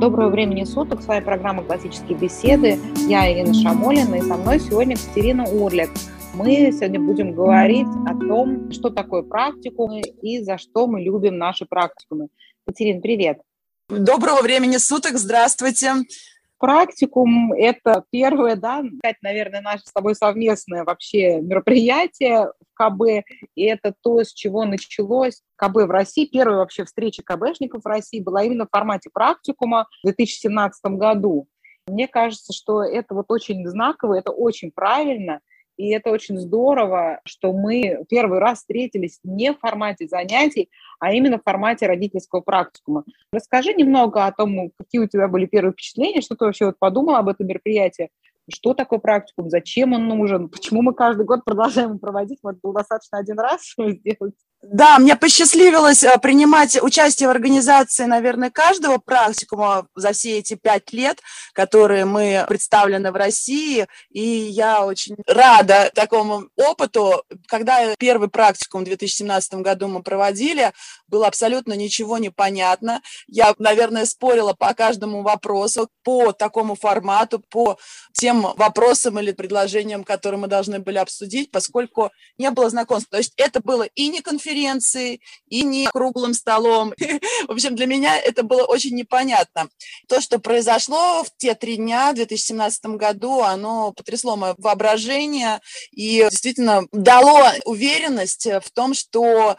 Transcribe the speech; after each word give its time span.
Доброго 0.00 0.28
времени 0.28 0.64
суток. 0.64 1.02
С 1.02 1.06
вами 1.06 1.24
программа 1.24 1.62
«Классические 1.62 2.18
беседы». 2.18 2.78
Я 3.08 3.32
Ирина 3.32 3.54
Шамолина, 3.54 4.16
и 4.16 4.22
со 4.22 4.36
мной 4.36 4.58
сегодня 4.58 4.96
Катерина 4.96 5.44
Урлик. 5.44 5.90
Мы 6.34 6.72
сегодня 6.72 6.98
будем 6.98 7.32
говорить 7.32 7.86
о 8.04 8.18
том, 8.18 8.72
что 8.72 8.90
такое 8.90 9.22
практикумы 9.22 10.00
и 10.00 10.42
за 10.42 10.58
что 10.58 10.88
мы 10.88 11.00
любим 11.00 11.38
наши 11.38 11.64
практикумы. 11.64 12.26
Катерина, 12.66 13.00
привет. 13.00 13.38
Доброго 13.88 14.42
времени 14.42 14.78
суток. 14.78 15.16
Здравствуйте. 15.16 15.92
Практикум– 16.58 17.52
это 17.54 18.04
первое, 18.10 18.56
да, 18.56 18.82
наверное, 19.22 19.60
наше 19.60 19.84
с 19.84 19.92
тобой 19.92 20.14
совместное 20.14 20.84
вообще 20.84 21.40
мероприятие 21.40 22.52
в 22.60 22.74
КБ, 22.74 23.26
и 23.54 23.62
это 23.64 23.94
то, 24.00 24.22
с 24.22 24.32
чего 24.32 24.64
началось 24.64 25.42
КБ 25.56 25.86
в 25.86 25.90
России. 25.90 26.26
Первая 26.26 26.58
вообще 26.58 26.84
встреча 26.84 27.22
КБшников 27.22 27.82
в 27.82 27.88
России 27.88 28.20
была 28.20 28.44
именно 28.44 28.66
в 28.66 28.70
формате 28.70 29.10
практикума 29.12 29.88
в 30.02 30.06
2017 30.06 30.84
году. 30.92 31.48
Мне 31.86 32.08
кажется, 32.08 32.52
что 32.52 32.82
это 32.82 33.14
вот 33.14 33.26
очень 33.28 33.66
знаково, 33.68 34.14
это 34.14 34.30
очень 34.30 34.70
правильно– 34.70 35.40
и 35.76 35.90
это 35.90 36.10
очень 36.10 36.38
здорово, 36.38 37.20
что 37.24 37.52
мы 37.52 38.04
первый 38.08 38.38
раз 38.38 38.58
встретились 38.58 39.18
не 39.24 39.52
в 39.52 39.58
формате 39.58 40.06
занятий, 40.06 40.70
а 41.00 41.12
именно 41.12 41.38
в 41.38 41.42
формате 41.42 41.86
родительского 41.86 42.40
практикума. 42.40 43.04
Расскажи 43.32 43.74
немного 43.74 44.26
о 44.26 44.32
том, 44.32 44.70
какие 44.76 45.00
у 45.00 45.08
тебя 45.08 45.28
были 45.28 45.46
первые 45.46 45.72
впечатления, 45.72 46.20
что 46.20 46.36
ты 46.36 46.44
вообще 46.44 46.66
вот 46.66 46.78
подумала 46.78 47.18
об 47.18 47.28
этом 47.28 47.46
мероприятии, 47.46 48.10
что 48.52 48.74
такое 48.74 48.98
практикум, 48.98 49.48
зачем 49.50 49.92
он 49.94 50.06
нужен, 50.06 50.48
почему 50.48 50.82
мы 50.82 50.94
каждый 50.94 51.24
год 51.24 51.44
продолжаем 51.44 51.98
проводить, 51.98 52.40
может, 52.42 52.60
было 52.60 52.74
достаточно 52.74 53.18
один 53.18 53.38
раз 53.38 53.62
сделать. 53.76 54.34
Да, 54.72 54.98
мне 54.98 55.14
посчастливилось 55.14 56.02
э, 56.02 56.18
принимать 56.18 56.82
участие 56.82 57.28
в 57.28 57.32
организации, 57.32 58.04
наверное, 58.04 58.50
каждого 58.50 58.96
практикума 58.96 59.86
за 59.94 60.12
все 60.12 60.38
эти 60.38 60.54
пять 60.54 60.92
лет, 60.92 61.20
которые 61.52 62.06
мы 62.06 62.46
представлены 62.48 63.12
в 63.12 63.16
России, 63.16 63.86
и 64.10 64.20
я 64.20 64.86
очень 64.86 65.16
рада 65.26 65.90
такому 65.94 66.48
опыту. 66.56 67.24
Когда 67.46 67.94
первый 67.96 68.28
практикум 68.28 68.82
в 68.82 68.84
2017 68.84 69.54
году 69.54 69.88
мы 69.88 70.02
проводили, 70.02 70.72
было 71.08 71.26
абсолютно 71.26 71.74
ничего 71.74 72.16
не 72.16 72.30
понятно. 72.30 73.02
Я, 73.26 73.54
наверное, 73.58 74.06
спорила 74.06 74.54
по 74.54 74.72
каждому 74.72 75.22
вопросу, 75.22 75.90
по 76.02 76.32
такому 76.32 76.74
формату, 76.74 77.40
по 77.50 77.78
тем 78.12 78.42
вопросам 78.56 79.18
или 79.18 79.32
предложениям, 79.32 80.04
которые 80.04 80.40
мы 80.40 80.46
должны 80.46 80.78
были 80.78 80.96
обсудить, 80.96 81.50
поскольку 81.50 82.10
не 82.38 82.50
было 82.50 82.70
знакомства. 82.70 83.12
То 83.12 83.18
есть 83.18 83.34
это 83.36 83.60
было 83.60 83.82
и 83.82 84.08
не 84.08 84.22
конференция, 84.22 84.53
конференции, 84.54 85.20
и 85.48 85.62
не 85.62 85.86
круглым 85.86 86.34
столом. 86.34 86.94
В 87.48 87.52
общем, 87.52 87.74
для 87.74 87.86
меня 87.86 88.18
это 88.18 88.42
было 88.42 88.62
очень 88.62 88.94
непонятно. 88.94 89.68
То, 90.08 90.20
что 90.20 90.38
произошло 90.38 91.24
в 91.24 91.28
те 91.36 91.54
три 91.54 91.76
дня 91.76 92.12
в 92.12 92.16
2017 92.16 92.86
году, 92.96 93.40
оно 93.40 93.92
потрясло 93.92 94.36
мое 94.36 94.54
воображение 94.58 95.60
и 95.92 96.26
действительно 96.30 96.86
дало 96.92 97.50
уверенность 97.64 98.46
в 98.46 98.70
том, 98.72 98.94
что 98.94 99.56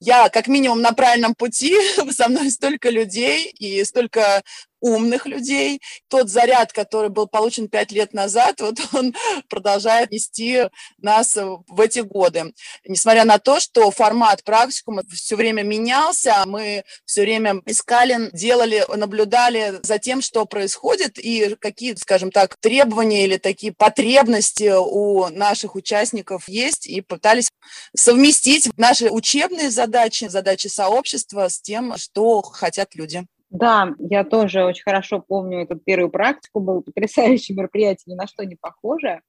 я 0.00 0.28
как 0.28 0.48
минимум 0.48 0.82
на 0.82 0.92
правильном 0.92 1.34
пути, 1.34 1.74
со 2.10 2.28
мной 2.28 2.50
столько 2.50 2.90
людей 2.90 3.50
и 3.58 3.82
столько 3.84 4.42
умных 4.84 5.24
людей. 5.24 5.80
Тот 6.08 6.28
заряд, 6.28 6.72
который 6.72 7.08
был 7.08 7.26
получен 7.26 7.68
пять 7.68 7.90
лет 7.90 8.12
назад, 8.12 8.56
вот 8.60 8.78
он 8.92 9.14
продолжает 9.48 10.12
нести 10.12 10.68
нас 10.98 11.36
в 11.36 11.80
эти 11.80 12.00
годы. 12.00 12.52
Несмотря 12.86 13.24
на 13.24 13.38
то, 13.38 13.60
что 13.60 13.90
формат 13.90 14.44
практикума 14.44 15.02
все 15.10 15.36
время 15.36 15.62
менялся, 15.62 16.44
мы 16.46 16.84
все 17.06 17.22
время 17.22 17.62
искали, 17.64 18.30
делали, 18.32 18.84
наблюдали 18.94 19.80
за 19.82 19.98
тем, 19.98 20.20
что 20.20 20.44
происходит 20.44 21.18
и 21.18 21.56
какие, 21.58 21.94
скажем 21.94 22.30
так, 22.30 22.56
требования 22.56 23.24
или 23.24 23.38
такие 23.38 23.72
потребности 23.72 24.70
у 24.76 25.28
наших 25.28 25.76
участников 25.76 26.48
есть, 26.48 26.86
и 26.86 27.00
пытались 27.00 27.48
совместить 27.96 28.68
наши 28.76 29.08
учебные 29.10 29.70
задачи, 29.70 30.26
задачи 30.28 30.66
сообщества 30.66 31.48
с 31.48 31.60
тем, 31.60 31.96
что 31.96 32.42
хотят 32.42 32.94
люди. 32.94 33.26
Да, 33.54 33.94
я 34.00 34.24
тоже 34.24 34.64
очень 34.64 34.82
хорошо 34.82 35.20
помню 35.20 35.60
этот 35.60 35.84
первую 35.84 36.10
практику, 36.10 36.58
было 36.58 36.80
потрясающее 36.80 37.56
мероприятие, 37.56 38.12
ни 38.12 38.18
на 38.18 38.26
что 38.26 38.44
не 38.44 38.56
похожее. 38.56 39.20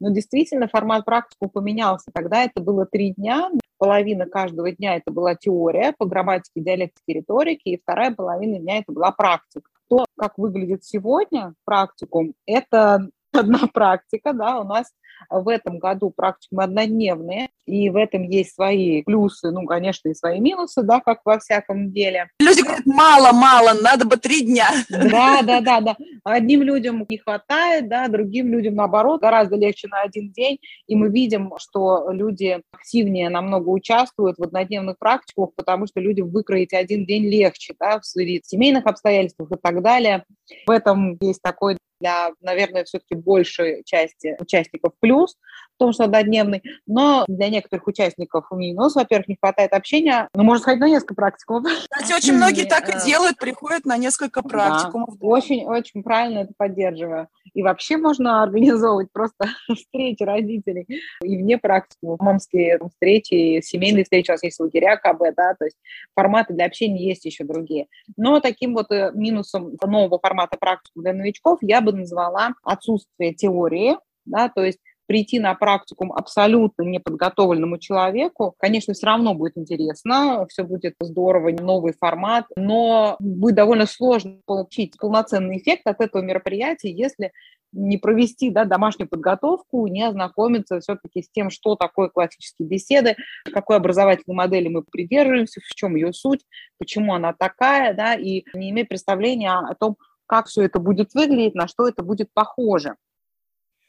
Но 0.00 0.10
действительно 0.10 0.68
формат 0.68 1.04
практику 1.04 1.50
поменялся. 1.50 2.10
Тогда 2.12 2.44
это 2.44 2.62
было 2.62 2.86
три 2.86 3.12
дня, 3.12 3.50
половина 3.76 4.24
каждого 4.24 4.72
дня 4.72 4.96
это 4.96 5.10
была 5.10 5.34
теория 5.34 5.92
по 5.98 6.06
грамматике, 6.06 6.62
диалектике, 6.62 7.12
риторике, 7.12 7.72
и 7.72 7.80
вторая 7.80 8.14
половина 8.14 8.58
дня 8.58 8.78
это 8.78 8.90
была 8.90 9.12
практика. 9.12 9.68
То, 9.90 10.06
как 10.16 10.38
выглядит 10.38 10.82
сегодня 10.82 11.52
практикум, 11.66 12.32
это 12.46 13.10
одна 13.34 13.60
практика, 13.72 14.32
да, 14.32 14.60
у 14.60 14.64
нас 14.64 14.90
в 15.30 15.48
этом 15.48 15.78
году 15.78 16.12
практикумы 16.14 16.64
однодневные, 16.64 17.48
и 17.66 17.88
в 17.88 17.96
этом 17.96 18.22
есть 18.24 18.54
свои 18.54 19.02
плюсы, 19.02 19.50
ну, 19.50 19.64
конечно, 19.66 20.08
и 20.08 20.14
свои 20.14 20.40
минусы, 20.40 20.82
да, 20.82 21.00
как 21.00 21.20
во 21.24 21.38
всяком 21.38 21.92
деле. 21.92 22.28
Люди 22.40 22.62
говорят, 22.62 22.84
мало-мало, 22.84 23.72
надо 23.80 24.04
бы 24.04 24.16
три 24.16 24.44
дня. 24.44 24.68
Да, 24.88 25.42
да, 25.46 25.60
да, 25.60 25.80
да. 25.80 25.96
Одним 26.24 26.62
людям 26.62 27.04
не 27.08 27.18
хватает, 27.18 27.88
да, 27.88 28.08
другим 28.08 28.48
людям, 28.48 28.74
наоборот, 28.74 29.20
гораздо 29.20 29.56
легче 29.56 29.88
на 29.88 30.02
один 30.02 30.30
день, 30.32 30.58
и 30.86 30.94
мы 30.94 31.08
видим, 31.08 31.52
что 31.58 32.10
люди 32.10 32.60
активнее 32.72 33.30
намного 33.30 33.68
участвуют 33.68 34.38
в 34.38 34.42
однодневных 34.42 34.98
практиках, 34.98 35.50
потому 35.56 35.86
что 35.86 36.00
людям 36.00 36.30
выкроить 36.30 36.72
один 36.72 37.06
день 37.06 37.24
легче, 37.24 37.74
да, 37.78 38.00
в 38.00 38.04
семейных 38.04 38.86
обстоятельствах 38.86 39.52
и 39.52 39.56
так 39.56 39.82
далее. 39.82 40.24
В 40.66 40.70
этом 40.70 41.16
есть 41.20 41.40
такой 41.42 41.78
для, 42.04 42.32
наверное, 42.42 42.84
все-таки 42.84 43.14
большей 43.14 43.82
части 43.84 44.36
участников 44.38 44.92
плюс 45.00 45.36
в 45.74 45.78
том, 45.78 45.92
что 45.92 46.04
однодневный, 46.04 46.62
но 46.86 47.24
для 47.26 47.48
некоторых 47.48 47.86
участников 47.86 48.46
минус. 48.52 48.94
Во-первых, 48.94 49.28
не 49.28 49.36
хватает 49.40 49.72
общения, 49.72 50.28
но 50.34 50.44
можно 50.44 50.62
сходить 50.62 50.80
на 50.80 50.88
несколько 50.88 51.14
практикумов. 51.14 51.72
Кстати, 51.90 52.12
очень 52.12 52.34
многие 52.34 52.64
так 52.64 52.88
и 52.88 52.92
э, 52.92 53.04
делают, 53.04 53.38
приходят 53.38 53.84
на 53.84 53.96
несколько 53.96 54.42
практикумов. 54.42 55.18
Да, 55.18 55.26
очень, 55.26 55.64
очень 55.64 56.02
правильно 56.02 56.40
это 56.40 56.52
поддерживаю. 56.56 57.28
И 57.54 57.62
вообще 57.62 57.96
можно 57.96 58.42
организовывать 58.44 59.10
просто 59.12 59.48
встречи 59.74 60.22
родителей 60.22 60.86
и 61.22 61.36
вне 61.36 61.58
практикумов, 61.58 62.20
мамские 62.20 62.78
встречи, 62.92 63.60
семейные 63.62 64.04
встречи, 64.04 64.30
у 64.30 64.34
нас 64.34 64.42
есть 64.42 64.60
лагеря 64.60 64.96
КБ, 64.96 65.34
да, 65.36 65.54
то 65.54 65.64
есть 65.64 65.76
форматы 66.14 66.54
для 66.54 66.66
общения 66.66 67.08
есть 67.08 67.24
еще 67.24 67.44
другие. 67.44 67.86
Но 68.16 68.40
таким 68.40 68.74
вот 68.74 68.92
э, 68.92 69.10
минусом 69.14 69.72
нового 69.82 70.20
формата 70.20 70.56
практикум 70.56 71.02
для 71.02 71.12
новичков 71.12 71.58
я 71.62 71.80
бы 71.80 71.92
назвала 71.94 72.54
отсутствие 72.62 73.34
теории, 73.34 73.96
да, 74.24 74.48
то 74.48 74.64
есть 74.64 74.78
прийти 75.06 75.38
на 75.38 75.54
практикум 75.54 76.12
абсолютно 76.12 76.82
неподготовленному 76.82 77.78
человеку, 77.78 78.54
конечно, 78.58 78.94
все 78.94 79.06
равно 79.06 79.34
будет 79.34 79.58
интересно, 79.58 80.46
все 80.48 80.64
будет 80.64 80.94
здорово, 81.00 81.50
новый 81.50 81.92
формат, 81.92 82.46
но 82.56 83.16
будет 83.18 83.56
довольно 83.56 83.86
сложно 83.86 84.38
получить 84.46 84.96
полноценный 84.98 85.58
эффект 85.58 85.86
от 85.86 86.00
этого 86.00 86.22
мероприятия, 86.22 86.90
если 86.90 87.32
не 87.72 87.98
провести 87.98 88.50
да, 88.50 88.64
домашнюю 88.64 89.08
подготовку, 89.08 89.86
не 89.88 90.04
ознакомиться 90.04 90.78
все-таки 90.80 91.22
с 91.22 91.30
тем, 91.30 91.50
что 91.50 91.74
такое 91.74 92.08
классические 92.08 92.68
беседы, 92.68 93.16
какой 93.52 93.76
образовательной 93.76 94.36
модели 94.36 94.68
мы 94.68 94.82
придерживаемся, 94.82 95.60
в 95.60 95.74
чем 95.74 95.96
ее 95.96 96.12
суть, 96.12 96.44
почему 96.78 97.14
она 97.14 97.32
такая, 97.32 97.92
да, 97.92 98.14
и 98.14 98.44
не 98.54 98.70
иметь 98.70 98.88
представления 98.88 99.52
о 99.52 99.74
том, 99.74 99.96
как 100.26 100.46
все 100.46 100.62
это 100.62 100.78
будет 100.78 101.14
выглядеть, 101.14 101.54
на 101.54 101.68
что 101.68 101.88
это 101.88 102.02
будет 102.02 102.28
похоже. 102.32 102.96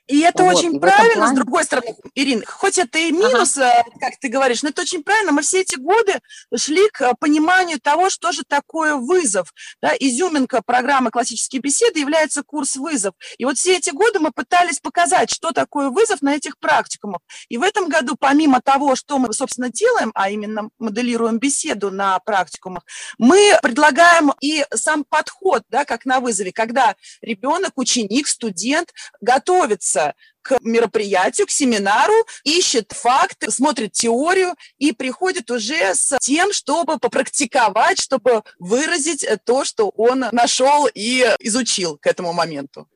И 0.08 0.20
это 0.22 0.44
вот, 0.44 0.56
очень 0.56 0.80
правильно, 0.80 1.16
плане... 1.16 1.34
с 1.34 1.36
другой 1.36 1.64
стороны, 1.64 1.96
Ирина, 2.14 2.44
хоть 2.46 2.78
это 2.78 3.00
и 3.00 3.12
минус, 3.12 3.58
ага. 3.58 3.84
как 4.00 4.20
ты 4.20 4.28
говоришь, 4.28 4.62
но 4.62 4.70
это 4.70 4.84
очень 4.84 5.04
правильно. 5.04 5.32
Мы 5.32 5.42
все 5.42 5.62
эти 5.62 5.78
годы 5.78 6.20
шли 6.56 6.88
к 6.90 7.16
пониманию 7.20 7.80
того, 7.80 8.12
что 8.12 8.32
же 8.32 8.44
такое 8.48 8.96
вызов. 8.96 9.52
Да? 9.82 9.94
Изюминка 10.00 10.62
программы 10.64 11.10
«Классические 11.10 11.60
беседы» 11.60 12.00
является 12.00 12.44
курс 12.44 12.76
«Вызов». 12.76 13.16
И 13.40 13.46
вот 13.46 13.58
все 13.58 13.78
эти 13.78 13.90
годы 13.90 14.20
мы 14.20 14.32
пытались 14.32 14.80
показать, 14.80 15.32
что 15.32 15.52
такое 15.52 15.90
вызов 15.90 16.22
на 16.22 16.36
этих 16.36 16.60
практикумах. 16.60 17.22
И 17.50 17.58
в 17.58 17.64
этом 17.64 17.90
году, 17.90 18.16
помимо 18.20 18.62
того, 18.62 18.96
что 18.96 19.18
мы, 19.18 19.34
собственно, 19.34 19.70
делаем, 19.70 20.12
а 20.14 20.30
именно 20.30 20.70
моделируем 20.78 21.40
беседу 21.40 21.90
на 21.90 22.20
практикумах, 22.20 22.84
мы 23.18 23.58
предлагаем 23.64 24.34
и 24.40 24.66
сам 24.74 25.04
подход, 25.04 25.64
да, 25.70 25.84
как 25.84 26.06
на 26.06 26.20
вызове, 26.20 26.52
когда 26.52 26.96
ребенок, 27.22 27.72
ученик, 27.76 28.28
студент 28.28 28.94
готовится 29.20 29.95
готовится 29.96 30.14
к 30.42 30.60
мероприятию, 30.62 31.48
к 31.48 31.50
семинару, 31.50 32.14
ищет 32.44 32.92
факты, 32.92 33.50
смотрит 33.50 33.94
теорию 33.94 34.54
и 34.78 34.92
приходит 34.92 35.50
уже 35.50 35.96
с 35.96 36.18
тем, 36.20 36.54
чтобы 36.54 37.00
попрактиковать, 37.00 38.00
чтобы 38.00 38.44
выразить 38.60 39.26
то, 39.44 39.66
что 39.66 39.90
он 39.90 40.26
нашел 40.32 40.88
и 40.94 41.36
изучил 41.40 41.98
к 41.98 42.06
этому 42.06 42.32
моменту. 42.32 42.88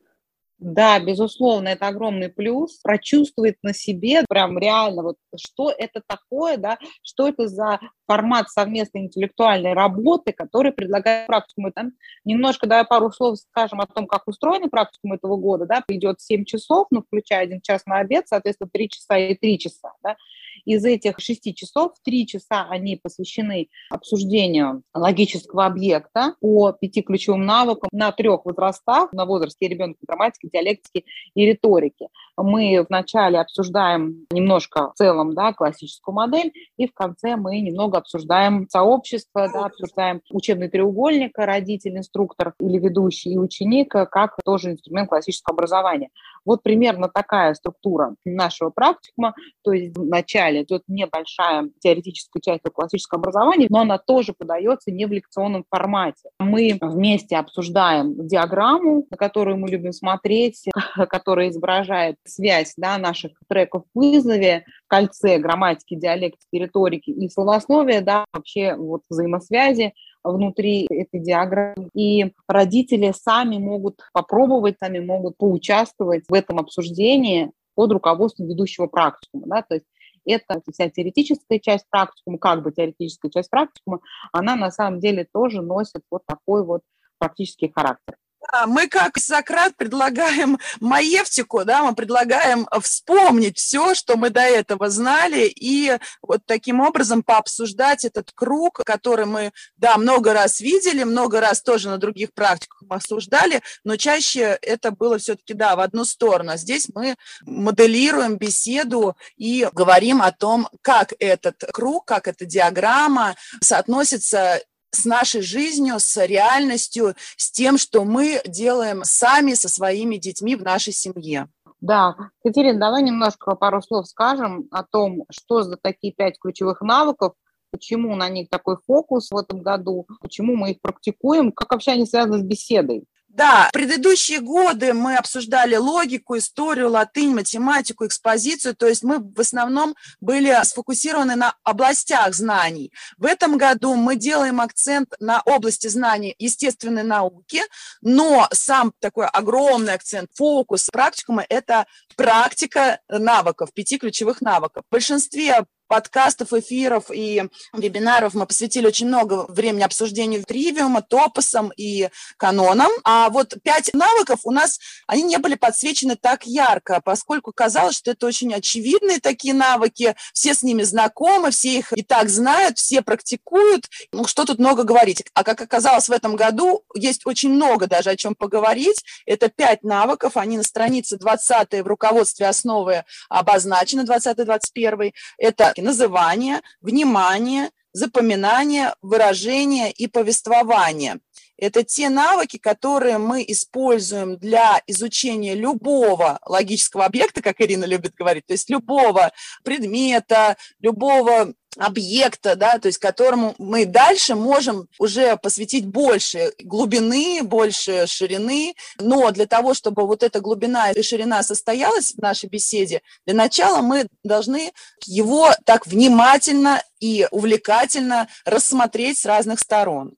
Да, 0.60 1.00
безусловно, 1.00 1.68
это 1.68 1.88
огромный 1.88 2.28
плюс. 2.28 2.78
Прочувствовать 2.82 3.56
на 3.62 3.72
себе 3.72 4.22
прям 4.28 4.58
реально, 4.58 5.02
вот 5.02 5.16
что 5.38 5.70
это 5.70 6.02
такое, 6.06 6.58
да, 6.58 6.76
что 7.02 7.28
это 7.28 7.48
за 7.48 7.80
формат 8.06 8.50
совместной 8.50 9.02
интеллектуальной 9.02 9.72
работы, 9.72 10.32
который 10.32 10.72
предлагает 10.72 11.26
практикумы. 11.28 11.72
Там 11.72 11.92
немножко, 12.26 12.66
давай 12.66 12.84
пару 12.84 13.10
слов 13.10 13.38
скажем 13.38 13.80
о 13.80 13.86
том, 13.86 14.06
как 14.06 14.28
устроены 14.28 14.68
практикум 14.68 15.14
этого 15.14 15.36
года. 15.36 15.64
Да, 15.64 15.82
идет 15.88 16.20
7 16.20 16.44
часов, 16.44 16.88
ну, 16.90 17.00
включая 17.02 17.44
один 17.44 17.62
час 17.62 17.86
на 17.86 17.98
обед, 18.00 18.28
соответственно, 18.28 18.68
3 18.70 18.88
часа 18.90 19.16
и 19.16 19.34
3 19.34 19.58
часа. 19.58 19.92
Да. 20.02 20.16
Из 20.64 20.84
этих 20.84 21.18
6 21.18 21.54
часов 21.54 21.92
3 22.04 22.26
часа 22.26 22.66
они 22.68 22.96
посвящены 22.96 23.68
обсуждению 23.90 24.82
логического 24.94 25.66
объекта 25.66 26.34
по 26.40 26.72
пяти 26.72 27.02
ключевым 27.02 27.44
навыкам 27.46 27.88
на 27.92 28.12
трех 28.12 28.44
возрастах, 28.44 29.12
на 29.12 29.24
возрасте 29.24 29.68
ребенка 29.68 29.98
грамматики, 30.06 30.48
диалектики 30.52 31.04
и 31.34 31.46
риторики. 31.46 32.08
Мы 32.36 32.84
вначале 32.88 33.38
обсуждаем 33.38 34.26
немножко 34.30 34.92
в 34.92 34.94
целом 34.94 35.34
да, 35.34 35.52
классическую 35.52 36.14
модель, 36.14 36.52
и 36.76 36.86
в 36.86 36.94
конце 36.94 37.36
мы 37.36 37.60
немного 37.60 37.98
обсуждаем 37.98 38.68
сообщество, 38.68 39.48
да, 39.52 39.66
обсуждаем 39.66 40.22
учебный 40.30 40.68
треугольник, 40.68 41.36
родитель, 41.36 41.96
инструктор 41.96 42.54
или 42.60 42.78
ведущий 42.78 43.32
и 43.32 43.38
ученик, 43.38 43.90
как 43.90 44.36
тоже 44.44 44.72
инструмент 44.72 45.08
классического 45.08 45.54
образования. 45.54 46.10
Вот 46.44 46.62
примерно 46.62 47.08
такая 47.08 47.54
структура 47.54 48.14
нашего 48.24 48.70
практикума, 48.70 49.34
то 49.62 49.72
есть 49.72 49.96
вначале 49.96 50.49
идет 50.56 50.82
небольшая 50.88 51.70
теоретическая 51.80 52.40
часть 52.40 52.62
классического 52.62 53.20
образования, 53.20 53.66
но 53.70 53.80
она 53.80 53.98
тоже 53.98 54.34
подается 54.36 54.90
не 54.90 55.06
в 55.06 55.12
лекционном 55.12 55.64
формате. 55.68 56.30
Мы 56.38 56.78
вместе 56.80 57.36
обсуждаем 57.36 58.26
диаграмму, 58.26 59.06
на 59.10 59.16
которую 59.16 59.58
мы 59.58 59.68
любим 59.68 59.92
смотреть, 59.92 60.68
которая 61.08 61.50
изображает 61.50 62.16
связь 62.24 62.74
да, 62.76 62.98
наших 62.98 63.32
треков 63.48 63.84
в 63.94 63.98
вызове, 63.98 64.64
кольце 64.86 65.38
грамматики, 65.38 65.94
диалектики, 65.94 66.56
риторики 66.56 67.10
и 67.10 67.28
словословия, 67.28 68.00
да, 68.00 68.24
вообще 68.32 68.74
вот 68.74 69.02
взаимосвязи 69.08 69.94
внутри 70.22 70.86
этой 70.90 71.20
диаграммы. 71.20 71.88
И 71.94 72.32
родители 72.46 73.12
сами 73.12 73.58
могут 73.58 74.00
попробовать, 74.12 74.76
сами 74.78 74.98
могут 74.98 75.36
поучаствовать 75.36 76.24
в 76.28 76.34
этом 76.34 76.58
обсуждении 76.58 77.50
под 77.74 77.92
руководством 77.92 78.48
ведущего 78.48 78.86
практикума. 78.86 79.46
Да? 79.46 79.62
То 79.62 79.74
есть 79.76 79.86
это 80.24 80.60
вся 80.70 80.88
теоретическая 80.90 81.58
часть 81.58 81.86
практикума, 81.90 82.38
как 82.38 82.62
бы 82.62 82.72
теоретическая 82.72 83.30
часть 83.30 83.50
практикума, 83.50 84.00
она 84.32 84.56
на 84.56 84.70
самом 84.70 85.00
деле 85.00 85.26
тоже 85.32 85.62
носит 85.62 86.02
вот 86.10 86.22
такой 86.26 86.64
вот 86.64 86.82
практический 87.18 87.72
характер. 87.74 88.16
Да, 88.52 88.66
мы 88.66 88.88
как 88.88 89.18
Сократ 89.18 89.76
предлагаем 89.76 90.58
маевтику, 90.80 91.64
да, 91.64 91.84
мы 91.84 91.94
предлагаем 91.94 92.66
вспомнить 92.82 93.58
все, 93.58 93.94
что 93.94 94.16
мы 94.16 94.30
до 94.30 94.40
этого 94.40 94.88
знали, 94.90 95.46
и 95.54 95.98
вот 96.22 96.40
таким 96.46 96.80
образом 96.80 97.22
пообсуждать 97.22 98.04
этот 98.04 98.32
круг, 98.34 98.82
который 98.84 99.26
мы, 99.26 99.52
да, 99.76 99.96
много 99.98 100.32
раз 100.32 100.60
видели, 100.60 101.04
много 101.04 101.40
раз 101.40 101.62
тоже 101.62 101.88
на 101.88 101.98
других 101.98 102.32
практиках 102.32 102.82
обсуждали, 102.88 103.62
но 103.84 103.96
чаще 103.96 104.58
это 104.62 104.90
было 104.90 105.18
все-таки, 105.18 105.54
да, 105.54 105.76
в 105.76 105.80
одну 105.80 106.04
сторону. 106.04 106.52
А 106.52 106.56
здесь 106.56 106.88
мы 106.94 107.16
моделируем 107.42 108.36
беседу 108.36 109.16
и 109.36 109.68
говорим 109.72 110.22
о 110.22 110.32
том, 110.32 110.68
как 110.82 111.12
этот 111.18 111.62
круг, 111.72 112.04
как 112.06 112.26
эта 112.26 112.44
диаграмма 112.46 113.36
соотносится 113.60 114.60
с 114.90 115.04
нашей 115.04 115.42
жизнью, 115.42 115.96
с 115.98 116.24
реальностью, 116.24 117.14
с 117.36 117.50
тем, 117.50 117.78
что 117.78 118.04
мы 118.04 118.40
делаем 118.46 119.02
сами 119.04 119.54
со 119.54 119.68
своими 119.68 120.16
детьми 120.16 120.56
в 120.56 120.62
нашей 120.62 120.92
семье. 120.92 121.48
Да, 121.80 122.16
Катерина, 122.44 122.78
давай 122.78 123.02
немножко 123.02 123.54
пару 123.54 123.80
слов 123.80 124.06
скажем 124.06 124.68
о 124.70 124.82
том, 124.82 125.24
что 125.30 125.62
за 125.62 125.76
такие 125.76 126.12
пять 126.12 126.38
ключевых 126.38 126.82
навыков, 126.82 127.32
почему 127.70 128.16
на 128.16 128.28
них 128.28 128.50
такой 128.50 128.76
фокус 128.86 129.30
в 129.30 129.36
этом 129.36 129.62
году, 129.62 130.06
почему 130.20 130.56
мы 130.56 130.72
их 130.72 130.80
практикуем, 130.82 131.52
как 131.52 131.72
вообще 131.72 131.92
они 131.92 132.04
связаны 132.04 132.38
с 132.38 132.42
беседой. 132.42 133.04
Да, 133.32 133.68
в 133.68 133.72
предыдущие 133.72 134.40
годы 134.40 134.92
мы 134.92 135.16
обсуждали 135.16 135.76
логику, 135.76 136.36
историю, 136.36 136.90
латынь, 136.90 137.32
математику, 137.32 138.04
экспозицию, 138.04 138.74
то 138.74 138.88
есть 138.88 139.04
мы 139.04 139.20
в 139.20 139.38
основном 139.38 139.94
были 140.20 140.58
сфокусированы 140.64 141.36
на 141.36 141.54
областях 141.62 142.34
знаний. 142.34 142.92
В 143.18 143.24
этом 143.24 143.56
году 143.56 143.94
мы 143.94 144.16
делаем 144.16 144.60
акцент 144.60 145.14
на 145.20 145.42
области 145.42 145.86
знаний 145.86 146.34
естественной 146.40 147.04
науки, 147.04 147.62
но 148.00 148.48
сам 148.52 148.92
такой 148.98 149.26
огромный 149.26 149.94
акцент, 149.94 150.30
фокус 150.34 150.88
практикума– 150.90 151.46
это 151.48 151.86
практика 152.16 152.98
навыков, 153.08 153.70
пяти 153.72 153.98
ключевых 153.98 154.40
навыков. 154.40 154.82
В 154.88 154.92
большинстве 154.92 155.66
подкастов, 155.90 156.52
эфиров 156.52 157.10
и 157.12 157.42
вебинаров 157.72 158.34
мы 158.34 158.46
посвятили 158.46 158.86
очень 158.86 159.08
много 159.08 159.44
времени 159.48 159.82
обсуждению 159.82 160.44
тривиума, 160.44 161.02
топосом 161.02 161.72
и 161.76 162.10
каноном. 162.36 162.92
А 163.02 163.28
вот 163.28 163.56
пять 163.64 163.92
навыков 163.92 164.40
у 164.44 164.52
нас, 164.52 164.78
они 165.08 165.24
не 165.24 165.38
были 165.38 165.56
подсвечены 165.56 166.14
так 166.14 166.46
ярко, 166.46 167.00
поскольку 167.04 167.52
казалось, 167.52 167.96
что 167.96 168.12
это 168.12 168.24
очень 168.26 168.54
очевидные 168.54 169.18
такие 169.18 169.52
навыки, 169.52 170.14
все 170.32 170.54
с 170.54 170.62
ними 170.62 170.84
знакомы, 170.84 171.50
все 171.50 171.78
их 171.78 171.92
и 171.92 172.04
так 172.04 172.28
знают, 172.28 172.78
все 172.78 173.02
практикуют. 173.02 173.88
Ну, 174.12 174.28
что 174.28 174.44
тут 174.44 174.60
много 174.60 174.84
говорить? 174.84 175.24
А 175.34 175.42
как 175.42 175.60
оказалось 175.60 176.08
в 176.08 176.12
этом 176.12 176.36
году, 176.36 176.84
есть 176.94 177.22
очень 177.26 177.50
много 177.50 177.88
даже 177.88 178.10
о 178.10 178.16
чем 178.16 178.36
поговорить. 178.36 179.02
Это 179.26 179.48
пять 179.48 179.82
навыков, 179.82 180.36
они 180.36 180.56
на 180.56 180.62
странице 180.62 181.16
20 181.16 181.82
в 181.82 181.86
руководстве 181.88 182.46
основы 182.46 183.02
обозначены, 183.28 184.02
20-21. 184.02 185.12
Это 185.36 185.72
называние, 185.80 186.60
внимание, 186.80 187.70
запоминание, 187.92 188.94
выражение 189.02 189.90
и 189.90 190.06
повествование. 190.06 191.20
Это 191.56 191.82
те 191.82 192.08
навыки, 192.08 192.56
которые 192.56 193.18
мы 193.18 193.44
используем 193.46 194.38
для 194.38 194.80
изучения 194.86 195.54
любого 195.54 196.38
логического 196.46 197.04
объекта, 197.04 197.42
как 197.42 197.60
Ирина 197.60 197.84
любит 197.84 198.14
говорить, 198.14 198.46
то 198.46 198.54
есть 198.54 198.70
любого 198.70 199.30
предмета, 199.62 200.56
любого 200.80 201.52
объекта, 201.76 202.56
да, 202.56 202.78
то 202.78 202.88
есть 202.88 202.98
которому 202.98 203.54
мы 203.58 203.86
дальше 203.86 204.34
можем 204.34 204.88
уже 204.98 205.36
посвятить 205.36 205.86
больше 205.86 206.52
глубины, 206.62 207.40
больше 207.42 208.06
ширины, 208.06 208.74
но 208.98 209.30
для 209.30 209.46
того, 209.46 209.74
чтобы 209.74 210.06
вот 210.06 210.22
эта 210.22 210.40
глубина 210.40 210.90
и 210.90 211.02
ширина 211.02 211.42
состоялась 211.42 212.12
в 212.12 212.18
нашей 212.18 212.48
беседе, 212.48 213.02
для 213.26 213.34
начала 213.34 213.82
мы 213.82 214.06
должны 214.24 214.72
его 215.06 215.50
так 215.64 215.86
внимательно 215.86 216.82
и 217.00 217.26
увлекательно 217.30 218.28
рассмотреть 218.44 219.18
с 219.18 219.24
разных 219.24 219.60
сторон. 219.60 220.14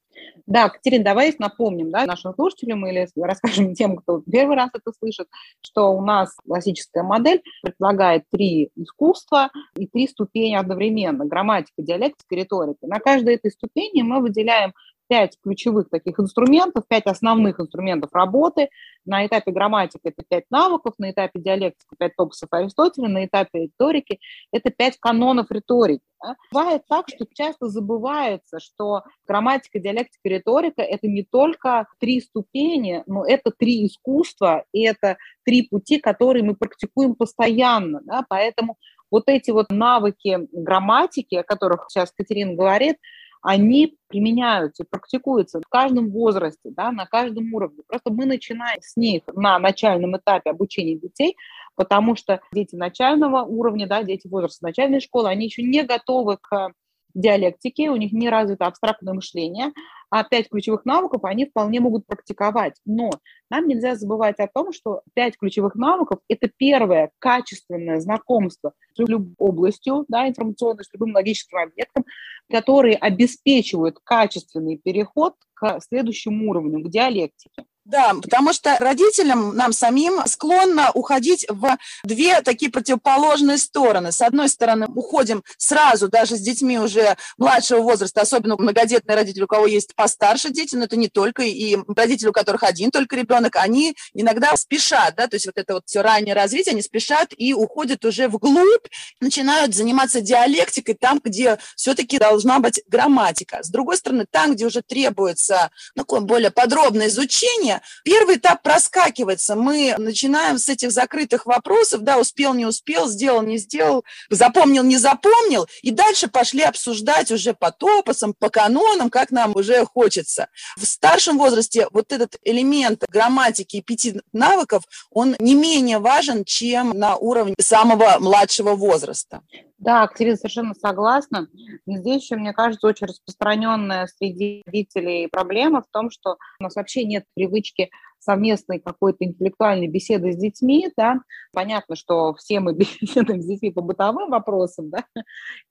Да, 0.47 0.69
Катерина, 0.69 1.05
давай 1.05 1.35
напомним 1.39 1.91
да, 1.91 2.05
нашим 2.07 2.35
слушателям 2.35 2.87
или 2.87 3.09
расскажем 3.17 3.75
тем, 3.75 3.97
кто 3.97 4.21
первый 4.21 4.57
раз 4.57 4.71
это 4.75 4.93
слышит, 4.99 5.29
что 5.61 5.93
у 5.93 6.05
нас 6.05 6.35
классическая 6.45 7.03
модель 7.03 7.43
предполагает 7.63 8.25
три 8.31 8.71
искусства 8.77 9.51
и 9.77 9.87
три 9.87 10.09
ступени 10.09 10.55
одновременно– 10.55 11.25
грамматика, 11.27 11.83
диалектика, 11.83 12.35
риторика. 12.35 12.87
На 12.87 12.99
каждой 12.99 13.37
этой 13.37 13.51
ступени 13.51 14.03
мы 14.03 14.21
выделяем 14.21 14.75
пять 15.13 15.37
ключевых 15.43 15.91
таких 15.91 16.19
инструментов, 16.19 16.85
пять 16.89 17.05
основных 17.05 17.61
инструментов 17.61 18.15
работы. 18.15 18.71
На 19.05 19.27
этапе 19.27 19.51
грамматики 19.51 20.01
это 20.05 20.23
пять 20.27 20.45
навыков, 20.49 20.95
на 20.97 21.11
этапе 21.11 21.39
диалектики 21.39 21.95
пять 21.99 22.17
топосов 22.17 22.49
Аристотеля, 22.51 23.09
на 23.09 23.27
этапе 23.27 23.65
риторики 23.65 24.21
это 24.53 24.71
пять 24.71 24.97
канонов 24.99 25.51
риторики. 25.51 26.01
Да? 26.23 26.37
Бывает 26.51 26.85
так, 26.89 27.11
что 27.11 27.27
часто 27.35 27.69
забывается, 27.69 28.59
что 28.59 29.03
грамматика, 29.29 29.81
диалектика, 29.81 30.31
риторика– 30.31 30.81
это 30.83 31.07
не 31.09 31.25
только 31.25 31.89
три 32.01 32.23
ступени, 32.23 33.03
но 33.07 33.23
это 33.27 33.51
три 33.51 33.85
искусства, 33.85 34.65
и 34.73 34.81
это 34.81 35.19
три 35.45 35.69
пути, 35.69 35.99
которые 35.99 36.43
мы 36.43 36.55
практикуем 36.55 37.17
постоянно. 37.17 38.01
Да? 38.05 38.25
Поэтому 38.27 38.79
вот 39.11 39.25
эти 39.27 39.51
вот 39.51 39.67
навыки 39.69 40.49
грамматики, 40.53 41.35
о 41.35 41.43
которых 41.43 41.89
сейчас 41.91 42.13
Катерина 42.13 42.55
говорит, 42.55 42.97
они 43.43 43.99
применяются, 44.09 44.85
практикуются 44.89 45.61
в 45.61 45.69
каждом 45.69 46.11
возрасте, 46.11 46.71
да, 46.71 46.93
на 46.93 47.07
каждом 47.07 47.53
уровне. 47.53 47.83
Просто 47.87 48.13
мы 48.13 48.25
начинаем 48.25 48.81
с 48.81 48.97
них 48.97 49.23
на 49.35 49.59
начальном 49.59 50.17
этапе 50.17 50.51
обучения 50.51 50.97
детей, 50.97 51.37
потому 51.75 52.15
что 52.17 52.41
дети 52.53 52.77
начального 52.77 53.43
уровня, 53.43 53.87
да, 53.87 54.05
дети 54.05 54.29
возраста 54.29 54.65
начальной 54.65 55.01
школы, 55.01 55.29
они 55.29 55.47
еще 55.47 55.63
не 55.63 55.83
готовы 55.83 56.39
к 56.41 56.73
диалектике, 57.15 57.91
у 57.91 57.97
них 57.97 58.13
не 58.13 58.31
развито 58.31 58.67
абстрактное 58.67 59.13
мышление, 59.13 59.73
а 60.13 60.25
пять 60.25 60.51
ключевых 60.51 60.85
навыков 60.85 61.25
они 61.25 61.47
вполне 61.47 61.81
могут 61.81 62.07
практиковать. 62.07 62.75
Но 62.85 63.11
нам 63.49 63.67
нельзя 63.67 63.97
забывать 63.97 64.39
о 64.41 64.47
том, 64.47 64.71
что 64.75 65.01
пять 65.15 65.39
ключевых 65.39 65.75
навыков– 65.75 66.19
это 66.29 66.51
первое 66.55 67.11
качественное 67.19 67.99
знакомство 67.99 68.75
с 68.95 68.99
любой 68.99 69.35
областью 69.39 70.05
да, 70.09 70.29
информационной, 70.29 70.85
с 70.85 70.93
любым 70.93 71.15
логическим 71.15 71.57
объектом, 71.57 72.05
которые 72.51 72.97
обеспечивают 72.97 74.01
качественный 74.05 74.77
переход 74.77 75.35
к 75.55 75.81
следующему 75.81 76.51
уровню, 76.51 76.85
к 76.85 76.91
диалектике. 76.91 77.65
Да, 77.85 78.15
потому 78.15 78.53
что 78.53 78.77
родителям, 78.79 79.57
нам 79.57 79.73
самим, 79.73 80.25
склонно 80.27 80.93
уходить 80.95 81.45
в 81.49 81.77
две 82.05 82.41
такие 82.43 82.71
противоположные 82.71 83.59
стороны. 83.59 84.13
С 84.13 84.21
одной 84.21 84.49
стороны, 84.49 84.87
уходим 84.87 85.43
сразу, 85.59 86.09
даже 86.09 86.37
с 86.37 86.41
детьми 86.41 86.79
уже 86.79 87.17
младшего 87.39 87.81
возраста, 87.81 88.21
особенно 88.21 88.57
многодетные 88.57 89.17
родители, 89.17 89.43
у 89.43 89.49
кого 89.49 89.67
есть 89.67 89.97
постарше 89.97 90.51
дети, 90.51 90.77
но 90.77 90.85
это 90.85 90.97
не 90.97 91.09
только, 91.09 91.43
и 91.43 91.77
родители, 91.97 92.29
у 92.29 92.33
которых 92.33 92.63
один 92.63 92.93
только 92.93 93.17
ребенок, 93.17 93.57
они 93.57 93.97
иногда 94.15 94.57
спешат, 94.57 95.17
да, 95.17 95.27
то 95.27 95.35
есть 95.35 95.47
вот 95.47 95.59
это 95.59 95.75
вот 95.75 95.83
все 95.87 96.03
раннее 96.03 96.35
развитие, 96.35 96.75
они 96.75 96.83
спешат 96.83 97.33
и 97.37 97.53
уходят 97.53 98.05
уже 98.05 98.29
вглубь, 98.29 98.87
начинают 99.21 99.75
заниматься 99.75 100.21
диалектикой 100.21 100.95
там, 100.95 101.21
где 101.23 101.59
все-таки 101.75 102.19
должна 102.19 102.61
быть 102.61 102.81
грамматика. 102.87 103.59
С 103.63 103.71
другой 103.71 103.97
стороны, 103.97 104.27
там, 104.31 104.55
где 104.55 104.67
уже 104.67 104.83
требуется 104.83 105.71
ну, 105.97 106.03
такое 106.03 106.21
более 106.21 106.51
подробное 106.51 107.09
изучение, 107.09 107.72
обучения, 107.73 107.83
первый 108.05 108.37
этап 108.37 108.63
проскакивается. 108.63 109.55
Мы 109.55 109.95
начинаем 109.99 110.59
с 110.59 110.69
этих 110.69 110.93
закрытых 110.93 111.47
вопросов, 111.47 112.03
да, 112.03 112.19
успел, 112.19 112.55
не 112.55 112.67
успел, 112.67 113.09
сделал, 113.09 113.43
не 113.43 113.59
сделал, 113.59 114.05
запомнил, 114.31 114.83
не 114.83 114.97
запомнил, 114.97 115.67
и 115.83 115.91
дальше 115.91 116.29
пошли 116.29 116.63
обсуждать 116.63 117.31
уже 117.31 117.55
по 117.55 117.71
топосам, 117.71 118.35
по 118.35 118.51
канонам, 118.51 119.11
как 119.11 119.31
нам 119.31 119.53
уже 119.55 119.85
хочется. 119.85 120.49
В 120.77 120.85
старшем 120.85 121.39
возрасте 121.39 121.87
вот 121.93 122.13
этот 122.13 122.37
элемент 122.45 123.05
грамматики 123.09 123.77
и 123.77 123.83
пяти 123.83 124.21
навыков, 124.33 124.85
он 125.11 125.37
не 125.39 125.55
менее 125.55 125.99
важен, 125.99 126.45
чем 126.45 126.91
на 126.91 127.17
уровне 127.17 127.55
самого 127.61 128.19
младшего 128.19 128.75
возраста. 128.75 129.43
Да, 129.83 130.07
Катерина, 130.07 130.37
совершенно 130.37 130.75
согласна. 130.75 131.49
Здесь 131.87 132.23
еще, 132.23 132.37
мне 132.37 132.53
кажется, 132.53 132.87
очень 132.87 133.09
распространенная 133.09 134.07
среди 134.07 134.63
родителей 134.65 135.27
проблема 135.27 135.83
в 135.83 135.89
том, 135.91 136.09
что 136.09 136.37
у 136.61 136.63
нас 136.63 136.77
вообще 136.77 137.05
нет 137.05 137.25
привычки 137.35 137.91
совместной 138.21 138.79
какой-то 138.79 139.25
интеллектуальной 139.25 139.89
беседы 139.89 140.33
с 140.33 140.37
детьми, 140.37 140.89
да, 140.97 141.17
понятно, 141.53 141.97
что 141.97 142.33
все 142.35 142.61
мы 142.61 142.75
беседуем 142.77 143.43
с 143.43 143.47
детьми 143.47 143.73
по 143.73 143.81
бытовым 143.81 144.31
вопросам, 144.31 144.89
да, 144.89 145.05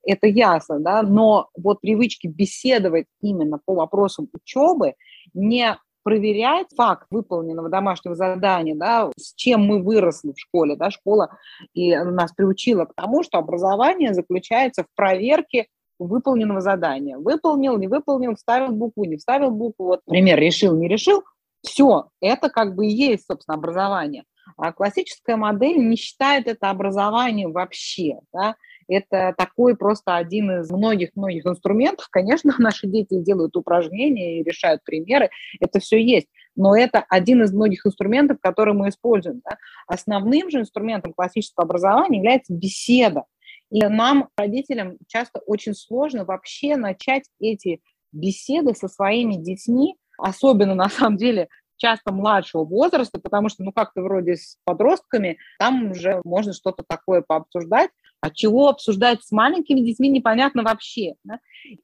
это 0.06 0.28
ясно, 0.28 0.82
да, 0.82 1.04
но 1.04 1.48
вот 1.56 1.80
привычки 1.80 2.28
беседовать 2.28 3.08
именно 3.22 3.60
по 3.64 3.76
вопросам 3.76 4.28
учебы 4.34 4.96
не 5.34 5.78
проверять 6.04 6.68
факт 6.76 7.08
выполненного 7.10 7.70
домашнего 7.70 8.16
задания, 8.16 8.76
да, 8.76 9.12
с 9.18 9.34
чем 9.36 9.66
мы 9.66 9.82
выросли 9.82 10.32
в 10.32 10.40
школе, 10.40 10.76
да, 10.76 10.92
школа 10.92 11.38
и 11.74 11.96
нас 11.96 12.34
приучила 12.34 12.86
к 12.86 12.94
тому, 12.96 13.24
что 13.24 13.38
образование 13.38 14.14
заключается 14.14 14.84
в 14.84 14.88
проверке 14.96 15.68
выполненного 16.00 16.62
задания. 16.62 17.18
Выполнил, 17.18 17.78
не 17.78 17.88
выполнил, 17.88 18.36
вставил 18.36 18.72
букву, 18.72 19.06
не 19.06 19.18
вставил 19.18 19.52
букву, 19.52 19.86
вот, 19.86 20.02
пример, 20.06 20.40
решил, 20.40 20.76
не 20.76 20.88
решил, 20.88 21.24
все, 21.64 22.08
это 22.22 22.50
как 22.50 22.76
бы 22.76 22.88
и 22.88 22.92
есть, 22.92 23.26
собственно, 23.28 23.56
образование. 23.56 24.24
А 24.58 24.72
классическая 24.74 25.36
модель 25.36 25.78
не 25.78 25.96
считает 25.96 26.48
это 26.48 26.70
образование 26.70 27.48
вообще, 27.48 28.20
да, 28.34 28.56
это 28.88 29.34
такой 29.38 29.76
просто 29.78 30.16
один 30.16 30.52
из 30.60 30.70
многих-многих 30.70 31.46
инструментов. 31.46 32.08
Конечно, 32.10 32.54
наши 32.60 32.88
дети 32.88 33.22
делают 33.22 33.56
упражнения 33.56 34.40
и 34.40 34.44
решают 34.44 34.84
примеры, 34.84 35.30
это 35.60 35.80
все 35.80 36.04
есть, 36.04 36.28
но 36.56 36.76
это 36.76 37.06
один 37.10 37.42
из 37.44 37.54
многих 37.54 37.86
инструментов, 37.86 38.38
которые 38.42 38.76
мы 38.76 38.90
используем. 38.90 39.42
Да? 39.46 39.58
Основным 39.88 40.50
же 40.50 40.60
инструментом 40.60 41.14
классического 41.14 41.66
образования 41.66 42.18
является 42.18 42.54
беседа. 42.54 43.24
И 43.70 43.82
нам, 43.86 44.28
родителям, 44.36 44.98
часто 45.08 45.40
очень 45.46 45.74
сложно 45.74 46.26
вообще 46.26 46.76
начать 46.76 47.24
эти 47.40 47.82
беседы 48.12 48.76
со 48.76 48.90
своими 48.90 49.36
детьми, 49.36 49.96
особенно 50.18 50.76
на 50.76 50.90
самом 50.90 51.16
деле 51.16 51.48
часто 51.82 52.12
младшего 52.12 52.64
возраста, 52.64 53.20
потому 53.20 53.50
что, 53.50 53.64
ну, 53.64 53.72
как-то 53.72 54.02
вроде 54.02 54.36
с 54.36 54.58
подростками, 54.64 55.38
там 55.58 55.92
уже 55.92 56.22
можно 56.24 56.54
что-то 56.54 56.84
такое 56.88 57.24
пообсуждать, 57.26 57.90
а 58.22 58.30
чего 58.30 58.70
обсуждать 58.70 59.24
с 59.24 59.32
маленькими 59.32 59.80
детьми 59.80 60.08
непонятно 60.08 60.62
вообще. 60.62 61.16
Да? 61.24 61.40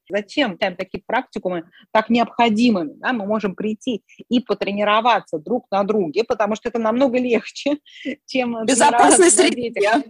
Зачем 0.08 0.56
там 0.56 0.76
такие 0.76 1.02
практикумы 1.04 1.64
так 1.90 2.10
необходимыми? 2.10 2.92
Да? 2.94 3.12
Мы 3.12 3.26
можем 3.26 3.56
прийти 3.56 4.04
и 4.28 4.38
потренироваться 4.38 5.40
друг 5.40 5.66
на 5.72 5.82
друге, 5.82 6.22
потому 6.22 6.54
что 6.54 6.68
это 6.68 6.78
намного 6.78 7.18
легче, 7.18 7.78
чем 8.26 8.64
безопасной 8.64 9.32
среде 9.32 10.04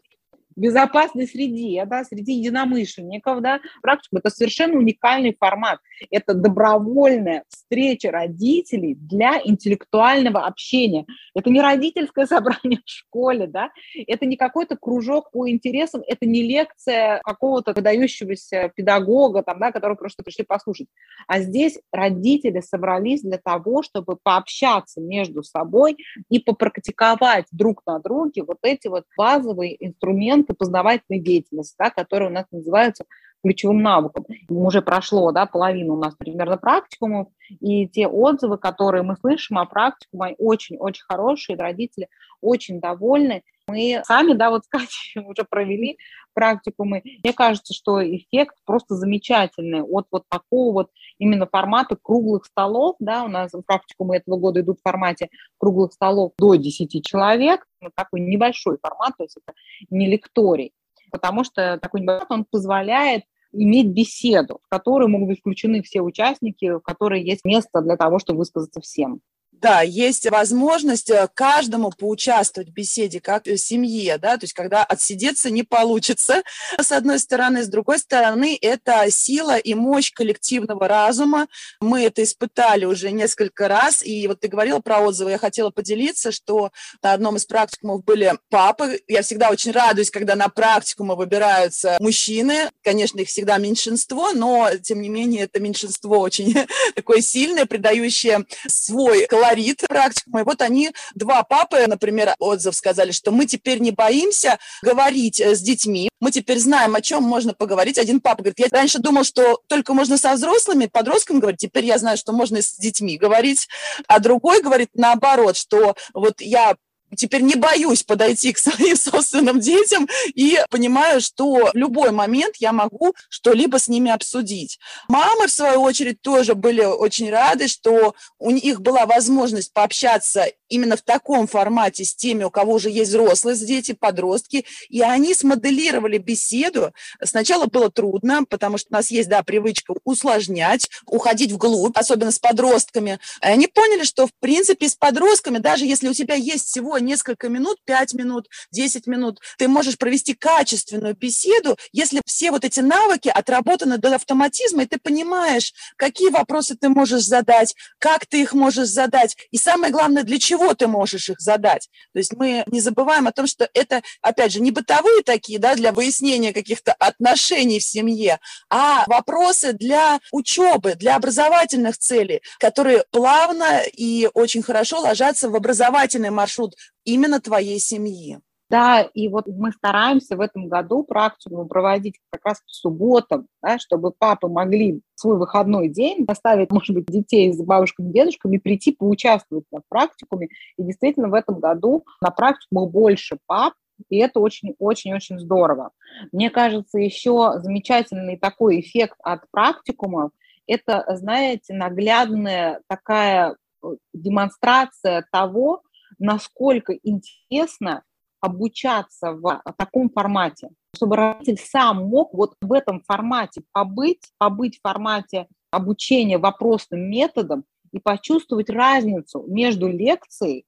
безопасной 0.59 1.27
среде, 1.27 1.85
да, 1.87 2.05
среди 2.05 2.33
единомышленников, 2.35 3.41
да, 3.41 3.61
практику. 3.81 4.19
Это 4.19 4.31
совершенно 4.31 4.79
уникальный 4.79 5.37
формат. 5.39 5.79
Это 6.11 6.35
добровольная 6.35 7.45
встреча 7.49 8.11
родителей 8.11 8.95
для 8.95 9.41
интеллектуального 9.43 10.47
общения. 10.47 11.07
Это 11.35 11.51
не 11.51 11.61
родительское 11.61 12.27
собрание 12.27 12.81
в 12.85 12.89
школе, 12.89 13.47
да, 13.47 13.71
это 14.07 14.27
не 14.27 14.37
какой-то 14.37 14.77
кружок 14.77 15.31
по 15.31 15.49
интересам, 15.49 16.03
это 16.07 16.27
не 16.27 16.43
лекция 16.43 17.21
какого-то 17.25 17.73
выдающегося 17.73 18.73
педагога, 18.75 19.43
там, 19.43 19.59
да, 19.61 19.73
который 19.73 19.97
просто 19.97 20.23
пришли 20.23 20.45
послушать. 20.45 20.89
А 21.27 21.41
здесь 21.41 21.79
родители 21.93 22.61
собрались 22.61 23.23
для 23.23 23.39
того, 23.39 23.83
чтобы 23.83 24.17
пообщаться 24.23 25.01
между 25.01 25.43
собой 25.43 25.97
и 26.29 26.39
попрактиковать 26.39 27.47
друг 27.53 27.83
на 27.87 27.99
друге 27.99 28.43
вот 28.43 28.59
эти 28.63 28.89
вот 28.89 29.05
базовые 29.17 29.77
инструменты 29.85 30.48
и 30.49 30.55
познавательной 30.55 31.21
деятельности, 31.21 31.77
да, 31.79 31.91
которые 31.91 32.31
у 32.31 32.33
нас 32.33 32.47
называются 32.51 33.05
ключевым 33.43 33.83
навыком. 33.83 34.27
Уже 34.49 34.83
прошло 34.83 35.31
да, 35.33 35.47
половина 35.47 35.95
у 35.95 35.97
нас 35.97 36.15
примерно 36.17 36.57
практикумов, 36.57 37.29
и 37.49 37.87
те 37.89 38.07
отзывы, 38.07 38.59
которые 38.59 39.03
мы 39.03 39.17
слышим 39.17 39.59
о 39.59 39.67
практикуме, 39.67 40.35
очень-очень 40.39 41.05
хорошие, 41.09 41.59
родители 41.59 42.09
очень 42.41 42.81
довольны. 42.81 43.43
Мы 43.69 44.01
сами, 44.05 44.33
да, 44.33 44.51
вот 44.51 44.65
с 44.65 44.69
Катей 44.69 45.23
уже 45.25 45.45
провели 45.49 45.99
практикумы. 46.39 47.03
Мне 47.25 47.33
кажется, 47.33 47.75
что 47.75 48.01
эффект 48.01 48.55
просто 48.65 48.95
замечательный 48.95 49.83
от 49.83 50.07
вот 50.13 50.23
такого 50.29 50.73
вот 50.73 50.91
именно 51.19 51.49
формата 51.49 51.97
круглых 52.01 52.45
столов, 52.45 52.95
да, 53.01 53.25
у 53.25 53.29
нас 53.29 53.51
практикумы 53.67 54.19
этого 54.19 54.37
года 54.37 54.61
идут 54.61 54.79
в 54.79 54.83
формате 54.83 55.31
круглых 55.59 55.93
столов 55.93 56.35
до 56.39 56.55
10 56.55 57.05
человек, 57.05 57.67
ну, 57.81 57.91
такой 57.93 58.21
небольшой 58.21 58.79
формат, 58.81 59.15
то 59.19 59.25
есть 59.25 59.37
это 59.45 59.57
не 59.91 60.07
лекторий, 60.07 60.73
потому 61.11 61.43
что 61.43 61.77
такой 61.83 62.03
небольшой, 62.03 62.27
он 62.31 62.45
позволяет 62.45 63.25
иметь 63.51 63.89
беседу, 63.89 64.61
в 64.63 64.69
которую 64.69 65.09
могут 65.09 65.31
быть 65.31 65.41
включены 65.41 65.83
все 65.83 66.03
участники, 66.03 66.71
в 66.71 66.81
которой 66.81 67.21
есть 67.21 67.45
место 67.45 67.81
для 67.81 67.97
того, 67.97 68.21
чтобы 68.21 68.39
высказаться 68.39 68.81
всем. 68.81 69.23
Да, 69.61 69.83
есть 69.83 70.31
возможность 70.31 71.11
э, 71.11 71.29
каждому 71.35 71.91
поучаствовать 71.91 72.69
в 72.69 72.73
беседе, 72.73 73.21
как 73.21 73.47
в 73.47 73.57
семье, 73.57 74.17
да, 74.19 74.37
то 74.37 74.45
есть 74.45 74.53
когда 74.53 74.85
отсидеться 74.85 75.51
не 75.51 75.65
получится, 75.65 76.43
с 76.81 76.93
одной 76.93 77.19
стороны, 77.19 77.65
с 77.65 77.69
другой 77.69 77.99
стороны, 77.99 78.57
это 78.61 79.11
сила 79.11 79.57
и 79.57 79.75
мощь 79.75 80.13
коллективного 80.13 80.87
разума. 80.87 81.49
Мы 81.81 82.05
это 82.05 82.23
испытали 82.23 82.85
уже 82.85 83.11
несколько 83.11 83.67
раз, 83.67 84.05
и 84.05 84.29
вот 84.29 84.41
ты 84.41 84.49
говорила 84.49 84.79
про 84.79 85.01
отзывы, 85.01 85.33
я 85.33 85.39
хотела 85.39 85.71
поделиться, 85.71 86.31
что 86.31 86.71
на 87.03 87.13
одном 87.13 87.37
из 87.37 87.45
практикумов 87.45 88.05
были 88.05 88.39
папы. 88.51 89.01
Я 89.09 89.23
всегда 89.23 89.51
очень 89.51 89.73
радуюсь, 89.73 90.13
когда 90.13 90.37
на 90.37 90.49
практикумы 90.49 91.17
выбираются 91.17 91.97
мужчины. 91.99 92.71
Конечно, 92.85 93.21
их 93.21 93.29
всегда 93.29 93.59
меньшинство, 93.59 94.33
но, 94.33 94.71
тем 94.81 95.03
не 95.03 95.09
менее, 95.09 95.45
это 95.45 95.59
меньшинство 95.59 96.21
очень 96.21 96.55
такое 96.95 97.23
сильное, 97.23 97.67
придающее 97.67 98.45
свой 98.69 99.27
колорит 99.27 99.48
колорит 99.49 99.81
практикума. 99.89 100.41
И 100.41 100.45
вот 100.45 100.63
они, 100.63 100.91
два 101.15 101.43
папы, 101.43 101.87
например, 101.87 102.35
отзыв 102.39 102.75
сказали, 102.75 103.13
что 103.13 103.31
мы 103.31 103.47
теперь 103.47 103.81
не 103.81 103.91
боимся 103.91 104.59
говорить 104.83 105.41
э, 105.41 105.55
с 105.55 105.61
детьми, 105.61 106.09
мы 106.21 106.31
теперь 106.31 106.59
знаем, 106.59 106.95
о 106.95 107.01
чем 107.01 107.23
можно 107.23 107.55
поговорить. 107.55 107.99
Один 107.99 108.21
папа 108.21 108.43
говорит, 108.43 108.59
я 108.59 108.67
раньше 108.71 108.99
думал, 108.99 109.25
что 109.25 109.61
только 109.69 109.95
можно 109.95 110.19
со 110.19 110.35
взрослыми, 110.35 110.87
подростками 110.87 111.39
говорить, 111.39 111.61
теперь 111.61 111.85
я 111.85 111.99
знаю, 111.99 112.17
что 112.17 112.33
можно 112.33 112.59
и 112.59 112.63
с 112.63 112.77
детьми 112.77 113.17
говорить. 113.17 113.69
А 114.07 114.19
другой 114.19 114.63
говорит 114.63 114.91
наоборот, 114.95 115.57
что 115.57 115.95
вот 116.13 116.41
я 116.41 116.77
теперь 117.17 117.43
не 117.43 117.55
боюсь 117.55 118.03
подойти 118.03 118.53
к 118.53 118.59
своим 118.59 118.97
собственным 119.09 119.61
детям 119.61 120.09
и 120.35 120.59
понимаю, 120.71 121.21
что 121.21 121.71
в 121.73 121.75
любой 121.75 122.11
момент 122.11 122.57
я 122.59 122.73
могу 122.73 123.15
что-либо 123.29 123.79
с 123.79 123.89
ними 123.89 124.11
обсудить. 124.11 124.79
Мамы, 125.09 125.47
в 125.47 125.53
свою 125.53 125.83
очередь, 125.83 126.21
тоже 126.21 126.55
были 126.55 126.83
очень 126.83 127.31
рады, 127.31 127.69
что 127.69 128.15
у 128.39 128.51
них 128.51 128.81
была 128.81 129.07
возможность 129.07 129.73
пообщаться 129.73 130.47
именно 130.69 130.97
в 130.97 131.03
таком 131.03 131.47
формате 131.47 132.05
с 132.05 132.15
теми, 132.15 132.45
у 132.45 132.51
кого 132.51 132.75
уже 132.75 132.91
есть 132.91 133.11
взрослые 133.11 133.57
дети, 133.57 133.93
подростки, 133.93 134.65
и 134.89 135.01
они 135.03 135.35
смоделировали 135.35 136.19
беседу. 136.19 136.93
Сначала 137.23 137.67
было 137.67 137.91
трудно, 137.91 138.45
потому 138.45 138.79
что 138.79 138.89
у 138.91 138.95
нас 138.95 139.11
есть, 139.11 139.29
да, 139.29 139.43
привычка 139.43 139.95
усложнять, 140.05 140.89
уходить 141.07 141.53
вглубь, 141.53 141.97
особенно 141.97 142.31
с 142.31 142.39
подростками. 142.39 143.19
Они 143.41 143.67
поняли, 143.67 144.05
что, 144.05 144.27
в 144.27 144.31
принципе, 144.41 144.89
с 144.89 144.95
подростками, 144.95 145.59
даже 145.59 145.87
если 145.87 146.09
у 146.09 146.15
тебя 146.15 146.35
есть 146.35 146.69
всего 146.69 146.98
несколько 147.01 147.49
минут, 147.49 147.79
5 147.85 148.15
минут, 148.15 148.49
10 148.73 149.07
минут. 149.07 149.41
Ты 149.59 149.69
можешь 149.69 149.99
провести 149.99 150.35
качественную 150.35 151.17
беседу, 151.17 151.77
если 151.93 152.21
все 152.27 152.51
вот 152.51 152.65
эти 152.65 152.81
навыки 152.81 153.29
отработаны 153.29 153.99
до 153.99 154.15
автоматизма, 154.15 154.83
и 154.83 154.87
ты 154.87 154.99
понимаешь, 154.99 155.73
какие 155.97 156.31
вопросы 156.31 156.77
ты 156.77 156.89
можешь 156.89 157.23
задать, 157.23 157.75
как 157.99 158.27
ты 158.27 158.43
их 158.43 158.53
можешь 158.53 158.89
задать, 158.89 159.37
и 159.51 159.59
самое 159.59 159.93
главное, 159.93 160.23
для 160.23 160.39
чего 160.39 160.75
ты 160.75 160.87
можешь 160.87 161.29
их 161.29 161.41
задать. 161.41 161.89
То 162.13 162.19
есть 162.19 162.33
мы 162.35 162.65
не 162.67 162.81
забываем 162.81 163.27
о 163.27 163.33
том, 163.33 163.47
что 163.47 163.69
это, 163.75 164.03
опять 164.23 164.53
же, 164.53 164.61
не 164.61 164.71
бытовые 164.71 165.23
такие, 165.23 165.59
да, 165.59 165.75
для 165.75 165.93
выяснения 165.93 166.53
каких-то 166.53 166.93
отношений 166.93 167.81
в 167.81 167.85
семье, 167.85 168.39
а 168.71 169.05
вопросы 169.07 169.73
для 169.73 170.21
учебы, 170.33 170.95
для 170.95 171.17
образовательных 171.17 171.99
целей, 171.99 172.43
которые 172.59 173.05
плавно 173.11 173.83
и 173.93 174.29
очень 174.35 174.63
хорошо 174.63 175.01
ложатся 175.01 175.49
в 175.49 175.57
образовательный 175.57 176.31
маршрут 176.31 176.75
именно 177.09 177.41
твоей 177.41 177.79
семьи. 177.79 178.39
Да, 178.71 179.01
и 179.01 179.29
вот 179.29 179.47
мы 179.47 179.73
стараемся 179.73 180.37
в 180.37 180.43
этом 180.43 180.69
году 180.69 181.03
практику 181.03 181.65
проводить 181.65 182.17
как 182.31 182.45
раз 182.45 182.59
по 182.59 182.69
субботам, 182.69 183.47
да, 183.63 183.79
чтобы 183.79 184.11
папы 184.11 184.49
могли 184.49 185.01
свой 185.15 185.39
выходной 185.39 185.89
день 185.89 186.27
оставить, 186.29 186.71
может 186.71 186.95
быть, 186.95 187.07
детей 187.07 187.51
с 187.51 187.63
бабушками, 187.63 188.13
дедушками, 188.13 188.59
прийти 188.59 188.93
поучаствовать 188.93 189.65
на 189.73 189.81
практикуме. 189.89 190.49
И 190.77 190.83
действительно 190.83 191.29
в 191.29 191.35
этом 191.35 191.61
году 191.61 192.05
на 192.21 192.31
практику 192.31 192.87
больше 192.87 193.39
пап, 193.47 193.73
и 194.11 194.19
это 194.19 194.39
очень-очень-очень 194.39 195.39
здорово. 195.39 195.93
Мне 196.31 196.51
кажется, 196.51 196.99
еще 196.99 197.55
замечательный 197.57 198.37
такой 198.37 198.81
эффект 198.81 199.17
от 199.23 199.51
практикумов– 199.51 200.31
это, 200.67 201.07
знаете, 201.17 201.73
наглядная 201.73 202.83
такая 202.87 203.57
э, 203.83 203.87
демонстрация 204.13 205.27
того, 205.33 205.83
насколько 206.19 206.93
интересно 207.03 208.03
обучаться 208.41 209.33
в 209.33 209.63
таком 209.77 210.11
формате, 210.11 210.71
чтобы 210.95 211.17
родитель 211.17 211.59
сам 211.59 212.07
мог 212.09 212.33
вот 212.33 212.55
в 212.61 212.73
этом 212.73 213.03
формате 213.03 213.63
побыть, 213.73 214.31
побыть 214.39 214.79
в 214.79 214.83
формате 214.83 215.49
обучения 215.71 216.39
вопросным 216.39 217.01
методом 217.11 217.65
и 217.93 217.99
почувствовать 217.99 218.71
разницу 218.71 219.45
между 219.49 219.89
лекцией 219.89 220.65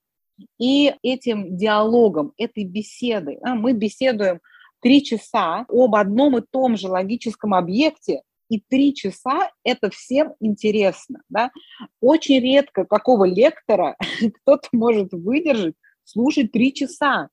и 0.59 0.95
этим 1.03 1.57
диалогом, 1.57 2.33
этой 2.37 2.65
беседой. 2.65 3.39
А, 3.43 3.55
мы 3.55 3.73
беседуем 3.73 4.41
три 4.81 5.05
часа 5.05 5.67
об 5.69 5.95
одном 5.95 6.39
и 6.39 6.43
том 6.51 6.77
же 6.77 6.89
логическом 6.89 7.55
объекте, 7.55 8.23
и 8.51 8.61
три 8.69 8.95
часа 8.95 9.51
это 9.65 9.89
всем 9.91 10.35
интересно. 10.41 11.23
Да? 11.31 11.51
Очень 12.01 12.41
редко 12.41 12.85
какого 12.85 13.25
лектора 13.25 13.97
кто-то 14.43 14.69
может 14.73 15.13
выдержать 15.13 15.75
слушать 16.05 16.53
три 16.53 16.75
часа. 16.75 17.29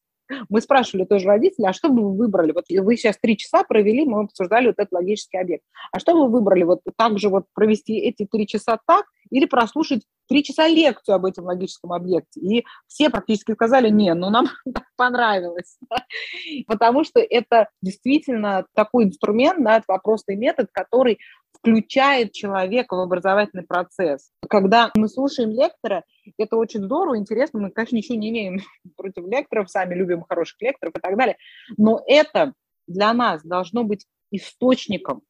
Мы 0.50 0.62
спрашивали 0.62 1.06
тоже 1.06 1.26
родителей, 1.26 1.68
а 1.68 1.74
что 1.74 1.90
бы 1.90 2.04
вы 2.04 2.18
выбрали? 2.18 2.52
Вот 2.52 2.66
вы 2.70 2.98
сейчас 2.98 3.18
три 3.18 3.38
часа 3.38 3.64
провели, 3.64 4.06
мы 4.06 4.24
обсуждали 4.24 4.68
вот 4.68 4.76
этот 4.78 4.92
логический 4.92 5.38
объект. 5.38 5.64
А 5.92 6.00
что 6.00 6.14
вы 6.14 6.30
выбрали? 6.30 6.64
Вот 6.64 6.82
так 6.98 7.18
же 7.18 7.30
вот 7.30 7.46
провести 7.54 7.98
эти 7.98 8.28
три 8.30 8.46
часа 8.46 8.78
так 8.86 9.06
или 9.30 9.46
прослушать 9.46 10.04
три 10.28 10.44
часа 10.44 10.68
лекцию 10.68 11.16
об 11.16 11.26
этом 11.26 11.46
логическом 11.46 11.94
объекте. 11.94 12.40
И 12.40 12.66
все 12.88 13.10
практически 13.10 13.54
сказали, 13.54 13.90
не, 13.90 14.14
ну 14.14 14.30
нам 14.30 14.48
понравилось. 14.98 15.78
Потому 16.68 17.04
что 17.04 17.20
это 17.20 17.70
действительно 17.82 18.66
такой 18.74 19.06
инструмент, 19.06 19.64
да, 19.64 19.82
вопросный 19.88 20.36
метод, 20.36 20.70
который 20.72 21.20
включает 21.54 22.34
человека 22.34 22.96
в 22.96 23.00
образовательный 23.00 23.64
процесс. 23.64 24.30
Когда 24.48 24.92
мы 24.96 25.08
слушаем 25.08 25.50
лектора, 25.50 26.04
это 26.38 26.56
очень 26.56 26.84
здорово, 26.84 27.18
интересно. 27.18 27.60
Мы, 27.60 27.72
конечно, 27.72 27.96
ничего 27.96 28.18
не 28.18 28.30
имеем 28.30 28.60
против 28.98 29.26
лекторов, 29.28 29.70
сами 29.70 29.96
любим 29.96 30.24
хороших 30.28 30.62
лекторов 30.62 30.96
и 30.96 31.00
так 31.00 31.18
далее. 31.18 31.38
Но 31.78 32.02
это 32.06 32.54
для 32.88 33.14
нас 33.14 33.44
должно 33.44 33.84
быть 33.84 34.06
источником 34.32 35.22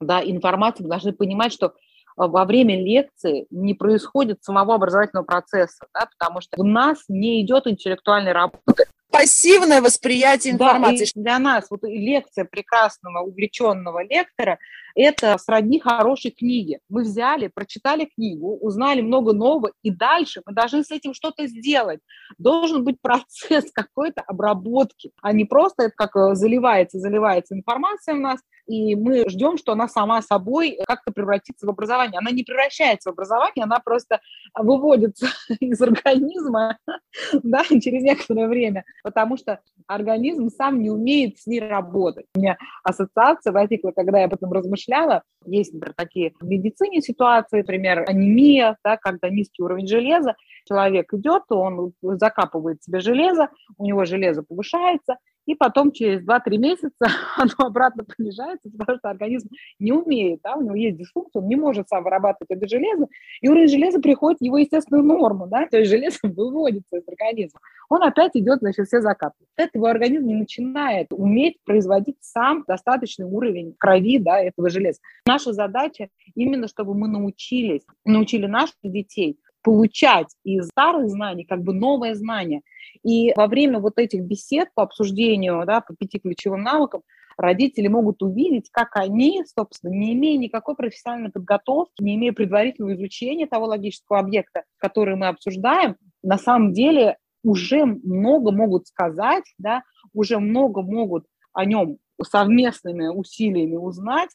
да, 0.00 0.22
информации. 0.22 0.82
Мы 0.82 0.88
должны 0.88 1.12
понимать, 1.12 1.52
что 1.52 1.74
во 2.16 2.44
время 2.44 2.82
лекции 2.82 3.46
не 3.50 3.74
происходит 3.74 4.42
самого 4.42 4.74
образовательного 4.74 5.24
процесса, 5.24 5.86
да, 5.94 6.08
потому 6.18 6.40
что 6.40 6.60
у 6.60 6.64
нас 6.64 7.04
не 7.08 7.42
идет 7.42 7.66
интеллектуальной 7.66 8.32
работы. 8.32 8.86
Пассивное 9.10 9.82
восприятие 9.82 10.52
информации. 10.52 11.10
Да, 11.16 11.22
для 11.22 11.38
нас 11.40 11.66
вот 11.68 11.80
лекция 11.82 12.44
прекрасного, 12.44 13.20
увлеченного 13.20 14.04
лектора– 14.04 14.58
это 14.94 15.36
сродни 15.38 15.80
хорошей 15.80 16.30
книги. 16.30 16.78
Мы 16.88 17.02
взяли, 17.02 17.48
прочитали 17.48 18.04
книгу, 18.04 18.56
узнали 18.60 19.00
много 19.00 19.32
нового, 19.32 19.72
и 19.82 19.90
дальше 19.90 20.42
мы 20.46 20.54
должны 20.54 20.84
с 20.84 20.90
этим 20.90 21.14
что-то 21.14 21.46
сделать. 21.46 22.00
Должен 22.38 22.84
быть 22.84 22.98
процесс 23.02 23.70
какой-то 23.72 24.22
обработки, 24.22 25.10
а 25.22 25.32
не 25.32 25.44
просто 25.44 25.84
это 25.84 25.94
как 25.96 26.14
э, 26.16 26.34
заливается, 26.34 26.98
заливается 26.98 27.54
информация 27.54 28.14
у 28.14 28.20
нас, 28.20 28.40
и 28.70 28.94
мы 28.94 29.28
ждем, 29.28 29.58
что 29.58 29.72
она 29.72 29.88
сама 29.88 30.22
собой 30.22 30.78
как-то 30.86 31.12
превратится 31.12 31.66
в 31.66 31.70
образование. 31.70 32.20
Она 32.20 32.30
не 32.30 32.44
превращается 32.44 33.10
в 33.10 33.14
образование, 33.14 33.64
она 33.64 33.80
просто 33.80 34.20
выводится 34.56 35.26
из 35.60 35.82
организма 35.82 36.78
да, 37.42 37.64
через 37.64 38.02
некоторое 38.02 38.46
время, 38.46 38.84
потому 39.02 39.36
что 39.36 39.58
организм 39.88 40.50
сам 40.50 40.80
не 40.80 40.88
умеет 40.88 41.38
с 41.38 41.46
ней 41.48 41.58
работать. 41.58 42.26
У 42.36 42.38
меня 42.38 42.58
ассоциация 42.84 43.52
возникла, 43.52 43.90
когда 43.90 44.20
я 44.20 44.26
об 44.26 44.34
этом 44.34 44.52
размышляла. 44.52 45.24
Есть, 45.46 45.74
например, 45.74 45.94
такие 45.96 46.32
в 46.40 46.44
медицине 46.44 47.02
ситуации, 47.02 47.58
например, 47.58 48.04
анемия, 48.08 48.76
да, 48.84 48.96
когда 48.96 49.30
низкий 49.30 49.64
уровень 49.64 49.88
железа, 49.88 50.36
человек 50.64 51.12
идет, 51.12 51.42
он 51.48 51.92
закапывает 52.02 52.84
себе 52.84 53.00
железо, 53.00 53.48
у 53.78 53.84
него 53.84 54.04
железо 54.04 54.44
повышается, 54.44 55.16
и 55.50 55.56
потом 55.56 55.90
через 55.90 56.24
2-3 56.24 56.58
месяца 56.58 56.92
оно 57.36 57.66
обратно 57.66 58.04
понижается, 58.04 58.70
потому 58.78 58.98
что 58.98 59.10
организм 59.10 59.48
не 59.80 59.92
умеет, 59.92 60.40
да, 60.44 60.54
у 60.54 60.62
него 60.62 60.76
есть 60.76 60.96
дисфункция, 60.96 61.42
он 61.42 61.48
не 61.48 61.56
может 61.56 61.88
сам 61.88 62.04
вырабатывать 62.04 62.50
это 62.50 62.68
железо, 62.68 63.08
и 63.40 63.48
уровень 63.48 63.66
железа 63.66 64.00
приходит 64.00 64.38
в 64.38 64.44
его 64.44 64.58
естественную 64.58 65.04
норму, 65.04 65.48
да, 65.48 65.66
то 65.66 65.78
есть 65.78 65.90
железо 65.90 66.18
выводится 66.22 66.98
из 66.98 67.08
организма. 67.08 67.60
Он 67.88 68.04
опять 68.04 68.32
идет, 68.34 68.60
значит, 68.60 68.86
все 68.86 69.00
закапывает. 69.00 69.48
Это 69.56 69.70
его 69.74 69.86
организм 69.86 70.26
не 70.26 70.36
начинает 70.36 71.08
уметь 71.10 71.56
производить 71.64 72.18
сам 72.20 72.64
достаточный 72.68 73.26
уровень 73.26 73.74
крови, 73.76 74.18
да, 74.18 74.38
этого 74.38 74.70
железа. 74.70 75.00
Наша 75.26 75.52
задача 75.52 76.08
именно, 76.36 76.68
чтобы 76.68 76.94
мы 76.94 77.08
научились, 77.08 77.82
научили 78.04 78.46
наших 78.46 78.76
детей 78.84 79.36
получать 79.62 80.28
из 80.44 80.68
старых 80.68 81.08
знаний 81.08 81.44
как 81.44 81.62
бы 81.62 81.72
новое 81.72 82.14
знание. 82.14 82.62
И 83.02 83.32
во 83.34 83.46
время 83.46 83.78
вот 83.78 83.98
этих 83.98 84.22
бесед 84.22 84.68
по 84.74 84.82
обсуждению, 84.82 85.64
да, 85.66 85.80
по 85.80 85.94
пяти 85.94 86.18
ключевым 86.18 86.62
навыкам, 86.62 87.02
родители 87.36 87.88
могут 87.88 88.22
увидеть, 88.22 88.68
как 88.70 88.96
они, 88.96 89.42
собственно, 89.46 89.92
не 89.92 90.12
имея 90.12 90.38
никакой 90.38 90.76
профессиональной 90.76 91.30
подготовки, 91.30 92.02
не 92.02 92.16
имея 92.16 92.32
предварительного 92.32 92.94
изучения 92.94 93.46
того 93.46 93.66
логического 93.66 94.18
объекта, 94.18 94.64
который 94.78 95.16
мы 95.16 95.28
обсуждаем, 95.28 95.96
на 96.22 96.38
самом 96.38 96.72
деле 96.72 97.16
уже 97.42 97.86
много 97.86 98.52
могут 98.52 98.86
сказать, 98.88 99.44
да, 99.58 99.82
уже 100.12 100.38
много 100.38 100.82
могут 100.82 101.24
о 101.52 101.64
нем 101.64 101.96
совместными 102.22 103.08
усилиями 103.08 103.76
узнать, 103.76 104.30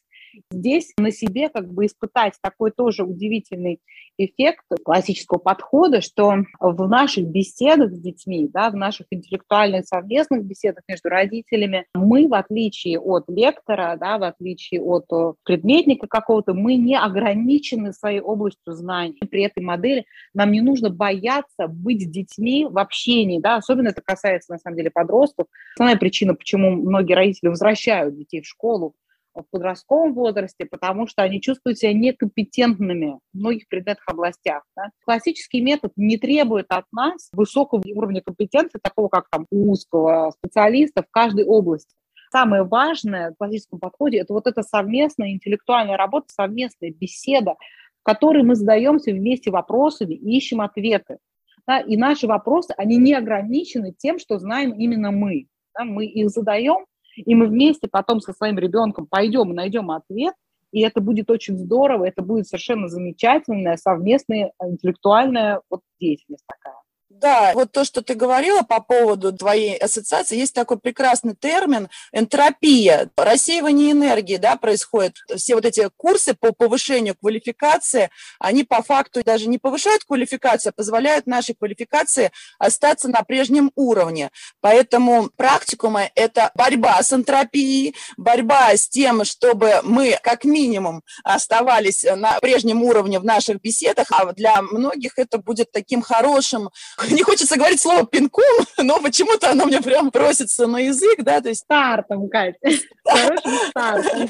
здесь 0.50 0.92
на 0.98 1.12
себе 1.12 1.48
как 1.48 1.72
бы 1.72 1.86
испытать 1.86 2.34
такой 2.42 2.72
тоже 2.72 3.04
удивительный 3.04 3.80
эффект 4.18 4.64
классического 4.84 5.38
подхода, 5.38 6.00
что 6.00 6.34
в 6.60 6.88
наших 6.88 7.26
беседах 7.26 7.92
с 7.92 7.98
детьми, 7.98 8.48
да, 8.52 8.70
в 8.70 8.76
наших 8.76 9.06
интеллектуальных 9.10 9.86
совместных 9.86 10.44
беседах 10.44 10.84
между 10.88 11.08
родителями, 11.08 11.86
мы, 11.94 12.28
в 12.28 12.34
отличие 12.34 12.98
от 12.98 13.24
лектора, 13.28 13.96
да, 14.00 14.18
в 14.18 14.22
отличие 14.22 14.80
от 14.82 15.06
предметника 15.44 16.06
какого-то, 16.06 16.54
мы 16.54 16.76
не 16.76 16.98
ограничены 16.98 17.92
своей 17.92 18.20
областью 18.20 18.72
знаний. 18.72 19.18
При 19.30 19.42
этой 19.42 19.62
модели 19.62 20.06
нам 20.34 20.52
не 20.52 20.60
нужно 20.60 20.90
бояться 20.90 21.68
быть 21.68 22.10
детьми 22.10 22.66
в 22.68 22.78
общении, 22.78 23.40
да, 23.40 23.56
особенно 23.56 23.88
это 23.88 24.02
касается, 24.02 24.52
на 24.52 24.58
самом 24.58 24.76
деле, 24.76 24.90
подростков. 24.90 25.46
Основная 25.74 25.98
причина, 25.98 26.34
почему 26.34 26.70
многие 26.70 27.14
родители 27.14 27.48
возвращают 27.48 28.16
детей 28.16 28.40
в 28.40 28.46
школу, 28.46 28.94
в 29.42 29.50
подростковом 29.50 30.14
возрасте, 30.14 30.66
потому 30.66 31.06
что 31.06 31.22
они 31.22 31.40
чувствуют 31.40 31.78
себя 31.78 31.92
некомпетентными 31.92 33.18
в 33.32 33.38
многих 33.38 33.68
предметных 33.68 34.08
областях. 34.08 34.62
Да. 34.76 34.90
Классический 35.04 35.60
метод 35.60 35.92
не 35.96 36.16
требует 36.16 36.66
от 36.68 36.84
нас 36.92 37.28
высокого 37.32 37.82
уровня 37.94 38.20
компетенции, 38.20 38.78
такого 38.82 39.08
как 39.08 39.28
там 39.30 39.46
узкого 39.50 40.32
специалиста 40.38 41.02
в 41.02 41.10
каждой 41.10 41.44
области. 41.44 41.94
Самое 42.30 42.64
важное 42.64 43.30
в 43.30 43.36
классическом 43.36 43.78
подходе– 43.78 44.18
это 44.20 44.32
вот 44.32 44.46
эта 44.46 44.62
совместная 44.62 45.30
интеллектуальная 45.30 45.96
работа, 45.96 46.26
совместная 46.32 46.90
беседа, 46.90 47.54
в 48.00 48.02
которой 48.02 48.42
мы 48.42 48.56
задаемся 48.56 49.12
вместе 49.12 49.50
вопросами 49.50 50.14
и 50.14 50.36
ищем 50.36 50.60
ответы. 50.60 51.18
Да, 51.66 51.80
и 51.80 51.96
наши 51.96 52.26
вопросы, 52.26 52.74
они 52.76 52.96
не 52.96 53.14
ограничены 53.14 53.92
тем, 53.96 54.18
что 54.18 54.38
знаем 54.38 54.72
именно 54.72 55.10
мы. 55.10 55.46
Да, 55.76 55.84
мы 55.84 56.06
их 56.06 56.30
задаем, 56.30 56.86
и 57.16 57.34
мы 57.34 57.46
вместе 57.46 57.88
потом 57.88 58.20
со 58.20 58.32
своим 58.32 58.58
ребенком 58.58 59.06
пойдем 59.06 59.52
найдем 59.54 59.90
ответ, 59.90 60.34
и 60.72 60.82
это 60.82 61.00
будет 61.00 61.30
очень 61.30 61.56
здорово, 61.56 62.06
это 62.06 62.22
будет 62.22 62.46
совершенно 62.46 62.88
замечательная 62.88 63.76
совместная 63.76 64.52
интеллектуальная 64.62 65.62
вот 65.70 65.80
деятельность 66.00 66.44
такая. 66.46 66.80
Да, 67.20 67.52
вот 67.54 67.72
то, 67.72 67.84
что 67.84 68.02
ты 68.02 68.14
говорила 68.14 68.62
по 68.62 68.80
поводу 68.80 69.32
твоей 69.32 69.76
ассоциации, 69.78 70.36
есть 70.36 70.52
такой 70.54 70.78
прекрасный 70.78 71.34
термин 71.34 71.88
энтропия, 72.12 73.08
рассеивание 73.16 73.92
энергии, 73.92 74.36
да, 74.36 74.56
происходит. 74.56 75.16
Все 75.34 75.54
вот 75.54 75.64
эти 75.64 75.88
курсы 75.96 76.34
по 76.34 76.52
повышению 76.52 77.14
квалификации, 77.14 78.10
они 78.38 78.64
по 78.64 78.82
факту 78.82 79.22
даже 79.24 79.48
не 79.48 79.56
повышают 79.56 80.04
квалификацию, 80.04 80.70
а 80.70 80.72
позволяют 80.76 81.26
нашей 81.26 81.54
квалификации 81.54 82.32
остаться 82.58 83.08
на 83.08 83.22
прежнем 83.22 83.72
уровне. 83.76 84.30
Поэтому 84.60 85.30
практикумы– 85.36 86.10
это 86.14 86.50
борьба 86.54 87.02
с 87.02 87.12
энтропией, 87.14 87.94
борьба 88.18 88.76
с 88.76 88.88
тем, 88.88 89.24
чтобы 89.24 89.80
мы 89.84 90.18
как 90.22 90.44
минимум 90.44 91.02
оставались 91.24 92.04
на 92.04 92.38
прежнем 92.40 92.82
уровне 92.82 93.20
в 93.20 93.24
наших 93.24 93.62
беседах, 93.62 94.08
а 94.10 94.30
для 94.34 94.60
многих 94.60 95.18
это 95.18 95.38
будет 95.38 95.72
таким 95.72 96.02
хорошим 96.02 96.68
не 97.10 97.22
хочется 97.22 97.56
говорить 97.56 97.80
слово 97.80 98.06
пинком, 98.06 98.44
но 98.78 99.00
почему-то 99.00 99.50
оно 99.50 99.66
мне 99.66 99.80
прям 99.80 100.10
просится 100.10 100.66
на 100.66 100.78
язык, 100.78 101.22
да, 101.22 101.40
то 101.40 101.48
есть... 101.48 101.62
Стартом, 101.62 102.28
Катя, 102.28 102.58
хорошим 103.04 103.70
стартом 103.70 104.28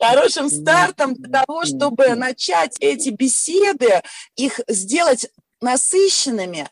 хорошим 0.00 0.48
стартом 0.48 1.14
для 1.14 1.42
того, 1.44 1.64
чтобы 1.64 2.14
начать 2.14 2.76
эти 2.80 3.10
беседы, 3.10 4.02
их 4.36 4.60
сделать 4.68 5.28
насыщенными, 5.60 6.68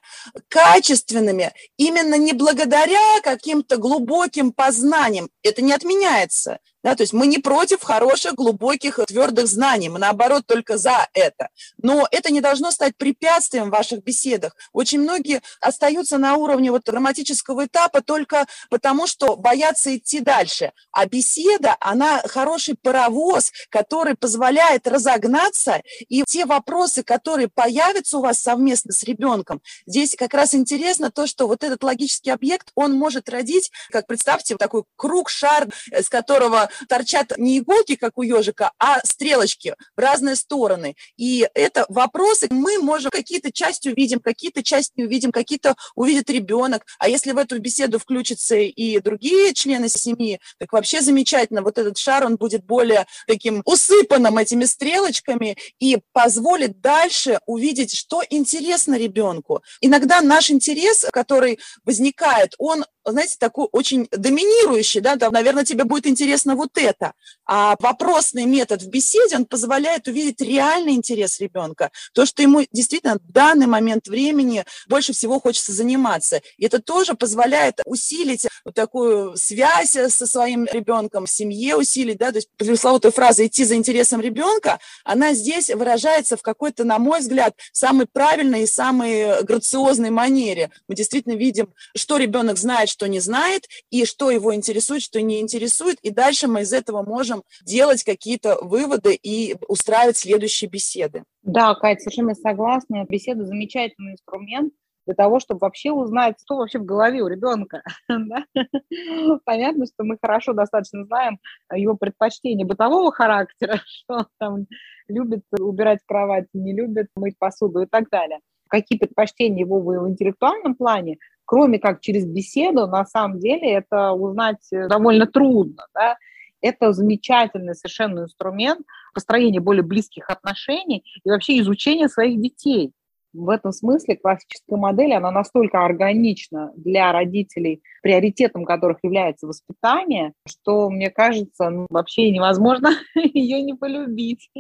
качественными, 0.49 1.53
именно 1.77 2.17
не 2.17 2.33
благодаря 2.33 3.21
каким-то 3.23 3.77
глубоким 3.77 4.53
познаниям. 4.53 5.31
Это 5.43 5.63
не 5.63 5.73
отменяется. 5.73 6.59
Да, 6.83 6.97
то 6.97 7.03
есть 7.03 7.13
мы 7.13 7.27
не 7.27 7.39
против 7.39 7.83
хороших, 7.83 8.35
глубоких, 8.35 8.99
твердых 9.07 9.47
знаний, 9.47 9.89
мы 9.89 9.99
наоборот 9.99 10.47
только 10.47 10.79
за 10.79 11.07
это. 11.15 11.49
Но 11.79 12.09
это 12.11 12.33
не 12.33 12.41
должно 12.41 12.71
стать 12.71 12.97
препятствием 12.97 13.69
в 13.69 13.73
ваших 13.73 14.03
беседах. 14.03 14.57
Очень 14.73 15.01
многие 15.01 15.43
остаются 15.61 16.19
на 16.19 16.35
уровне 16.35 16.71
вот 16.71 16.85
драматического 16.85 17.67
этапа 17.67 18.03
только 18.03 18.47
потому, 18.69 19.07
что 19.07 19.37
боятся 19.37 19.97
идти 19.97 20.21
дальше. 20.21 20.73
А 20.91 21.07
беседа, 21.07 21.77
она 21.81 22.23
хороший 22.27 22.75
паровоз, 22.75 23.53
который 23.71 24.17
позволяет 24.17 24.87
разогнаться, 24.89 25.83
и 26.09 26.25
те 26.27 26.47
вопросы, 26.47 27.03
которые 27.03 27.49
появятся 27.49 28.19
у 28.19 28.23
вас 28.23 28.41
совместно 28.41 28.93
с 28.93 29.05
ребенком, 29.05 29.61
здесь 29.87 30.17
как 30.17 30.35
раз 30.35 30.55
интересно 30.55 31.11
то, 31.11 31.27
что 31.27 31.47
вот 31.47 31.63
этот 31.63 31.83
логический 31.85 32.31
объект, 32.31 32.71
он 32.75 32.93
может 32.93 33.29
родить, 33.29 33.71
как 33.91 34.07
представьте, 34.07 34.57
такой 34.57 34.83
круг, 34.97 35.31
шар, 35.31 35.69
с 35.93 36.09
которого 36.09 36.71
торчат 36.89 37.33
не 37.39 37.59
иголки, 37.59 37.97
как 37.97 38.19
у 38.19 38.23
ежика, 38.23 38.73
а 38.79 39.01
стрелочки 39.05 39.75
в 39.97 40.01
разные 40.01 40.37
стороны. 40.37 40.97
И 41.17 41.49
это 41.55 41.87
вопросы, 41.89 42.49
мы 42.51 42.79
можем 42.79 43.11
какие-то 43.11 43.53
части 43.53 43.89
увидим, 43.89 44.21
какие-то 44.21 44.63
части 44.63 44.93
не 44.97 45.05
увидим, 45.05 45.33
какие-то 45.33 45.77
увидит 45.95 46.31
ребенок. 46.31 46.85
А 46.99 47.09
если 47.09 47.33
в 47.33 47.39
эту 47.39 47.59
беседу 47.59 47.99
включатся 47.99 48.57
и 48.57 48.99
другие 49.01 49.55
члены 49.55 49.89
семьи, 49.89 50.41
так 50.59 50.73
вообще 50.73 51.01
замечательно. 51.01 51.63
Вот 51.63 51.79
этот 51.79 51.99
шар, 51.99 52.25
он 52.25 52.37
будет 52.37 52.65
более 52.65 53.07
таким 53.27 53.63
усыпанным 53.65 54.39
этими 54.39 54.65
стрелочками 54.65 55.57
и 55.79 55.99
позволит 56.13 56.81
дальше 56.81 57.41
увидеть, 57.47 57.95
что 57.95 58.23
интересно 58.31 58.99
ребенку. 58.99 59.63
Иногда 59.81 60.21
наш 60.21 60.51
интерес, 60.51 61.07
который 61.11 61.59
возникает, 61.85 62.55
он 62.59 62.85
знаете, 63.05 63.37
такой 63.39 63.67
очень 63.73 64.07
доминирующий, 64.13 65.01
да, 65.01 65.17
да, 65.17 65.31
наверное, 65.31 65.65
тебе 65.65 65.85
будет 65.85 66.07
интересно 66.07 66.55
вот 66.55 66.62
это. 66.77 67.13
А 67.47 67.77
вопросный 67.81 68.45
метод 68.47 68.83
в 68.83 68.89
беседе, 68.89 69.37
он 69.37 69.45
позволяет 69.45 70.09
увидеть 70.09 70.41
реальный 70.41 70.95
интерес 70.95 71.41
ребенка, 71.41 71.91
то, 72.15 72.25
что 72.25 72.43
ему 72.43 72.65
действительно 72.73 73.17
в 73.17 73.33
данный 73.33 73.67
момент 73.67 74.09
времени 74.09 74.65
больше 74.89 75.13
всего 75.13 75.41
хочется 75.41 75.73
заниматься. 75.73 76.41
И 76.57 76.65
это 76.65 76.81
тоже 76.81 77.15
позволяет 77.15 77.81
усилить 77.85 78.47
вот 78.65 78.75
такую 78.75 79.37
связь 79.37 79.91
со 79.91 80.27
своим 80.27 80.67
ребенком, 80.67 81.27
в 81.27 81.31
семье 81.31 81.77
усилить, 81.77 82.19
да, 82.19 82.31
то 82.31 82.37
есть 82.37 82.49
пресловутая 82.57 83.13
фраза 83.13 83.47
«идти 83.47 83.65
за 83.65 83.75
интересом 83.75 84.21
ребенка», 84.21 84.79
она 85.05 85.35
здесь 85.35 85.71
выражается 85.71 86.37
в 86.37 86.43
какой-то, 86.43 86.85
на 86.85 86.99
мой 86.99 87.21
взгляд, 87.21 87.55
самой 87.73 88.07
правильной 88.07 88.63
и 88.63 88.67
самой 88.67 89.43
грациозной 89.43 90.11
манере. 90.11 90.71
Мы 90.89 90.95
действительно 90.95 91.35
видим, 91.35 91.73
что 91.97 92.17
ребенок 92.17 92.59
знает, 92.59 92.89
что 92.89 93.07
не 93.07 93.21
знает, 93.21 93.67
и 93.91 94.05
что 94.05 94.31
его 94.31 94.55
интересует, 94.55 95.03
что 95.03 95.21
не 95.21 95.41
интересует, 95.41 95.99
и 96.03 96.11
дальше 96.11 96.47
мы 96.53 96.63
из 96.63 96.73
этого 96.73 97.03
можем 97.03 97.43
делать 97.65 98.05
какие-то 98.05 98.59
выводы 98.63 99.15
и 99.15 99.57
устраивать 99.69 100.17
следующие 100.17 100.71
беседы. 100.71 101.25
Да, 101.43 101.75
Катя, 101.75 102.03
совершенно 102.03 102.35
согласна. 102.35 103.05
Беседа– 103.09 103.45
замечательный 103.47 104.13
инструмент, 104.13 104.73
для 105.07 105.15
того, 105.15 105.41
чтобы 105.41 105.61
вообще 105.61 105.91
узнать, 105.91 106.37
что 106.43 106.57
вообще 106.57 106.79
в 106.79 106.85
голове 106.85 107.23
у 107.23 107.29
ребенка. 107.29 107.83
Понятно, 109.45 109.87
что 109.87 110.05
мы 110.05 110.17
хорошо 110.21 110.53
достаточно 110.53 111.05
знаем 111.05 111.39
его 111.75 111.97
предпочтения 111.97 112.65
бытового 112.65 113.11
характера, 113.13 113.81
что 113.87 114.15
он 114.15 114.27
там 114.39 114.67
любит 115.09 115.43
убирать 115.59 116.01
кровать, 116.07 116.47
не 116.53 116.75
любит 116.75 117.09
мыть 117.17 117.39
посуду 117.39 117.83
и 117.83 117.87
так 117.87 118.09
далее. 118.11 118.41
Какие 118.69 118.99
предпочтения 118.99 119.65
его 119.65 119.81
в 119.81 120.09
интеллектуальном 120.09 120.75
плане, 120.75 121.19
кроме 121.45 121.79
как 121.79 122.01
через 122.01 122.25
беседу, 122.25 122.87
на 122.87 123.05
самом 123.05 123.39
деле 123.39 123.71
это 123.73 124.13
узнать 124.13 124.67
довольно 124.71 125.27
трудно. 125.27 125.87
Да? 125.95 126.17
Это 126.63 126.93
замечательный 126.93 127.75
совершенно 127.75 128.21
инструмент 128.21 128.87
построения 129.13 129.61
более 129.61 129.83
близких 129.83 130.31
отношений 130.31 131.05
и 131.25 131.29
вообще 131.31 131.59
изучения 131.61 132.09
своих 132.09 132.41
детей 132.41 132.93
в 133.33 133.49
этом 133.49 133.73
смысле 133.73 134.17
классическая 134.17 134.77
модель, 134.77 135.15
она 135.15 135.31
настолько 135.31 135.85
органична 135.85 136.73
для 136.77 137.13
родителей, 137.13 137.83
приоритетом 138.03 138.65
которых 138.65 138.99
является 139.03 139.47
воспитание, 139.47 140.33
что, 140.47 140.91
мне 140.91 141.11
кажется, 141.11 141.71
ну, 141.71 141.87
вообще 141.91 142.31
невозможно 142.31 142.91
ее 143.15 143.63
не 143.63 143.75
полюбить. 143.75 144.51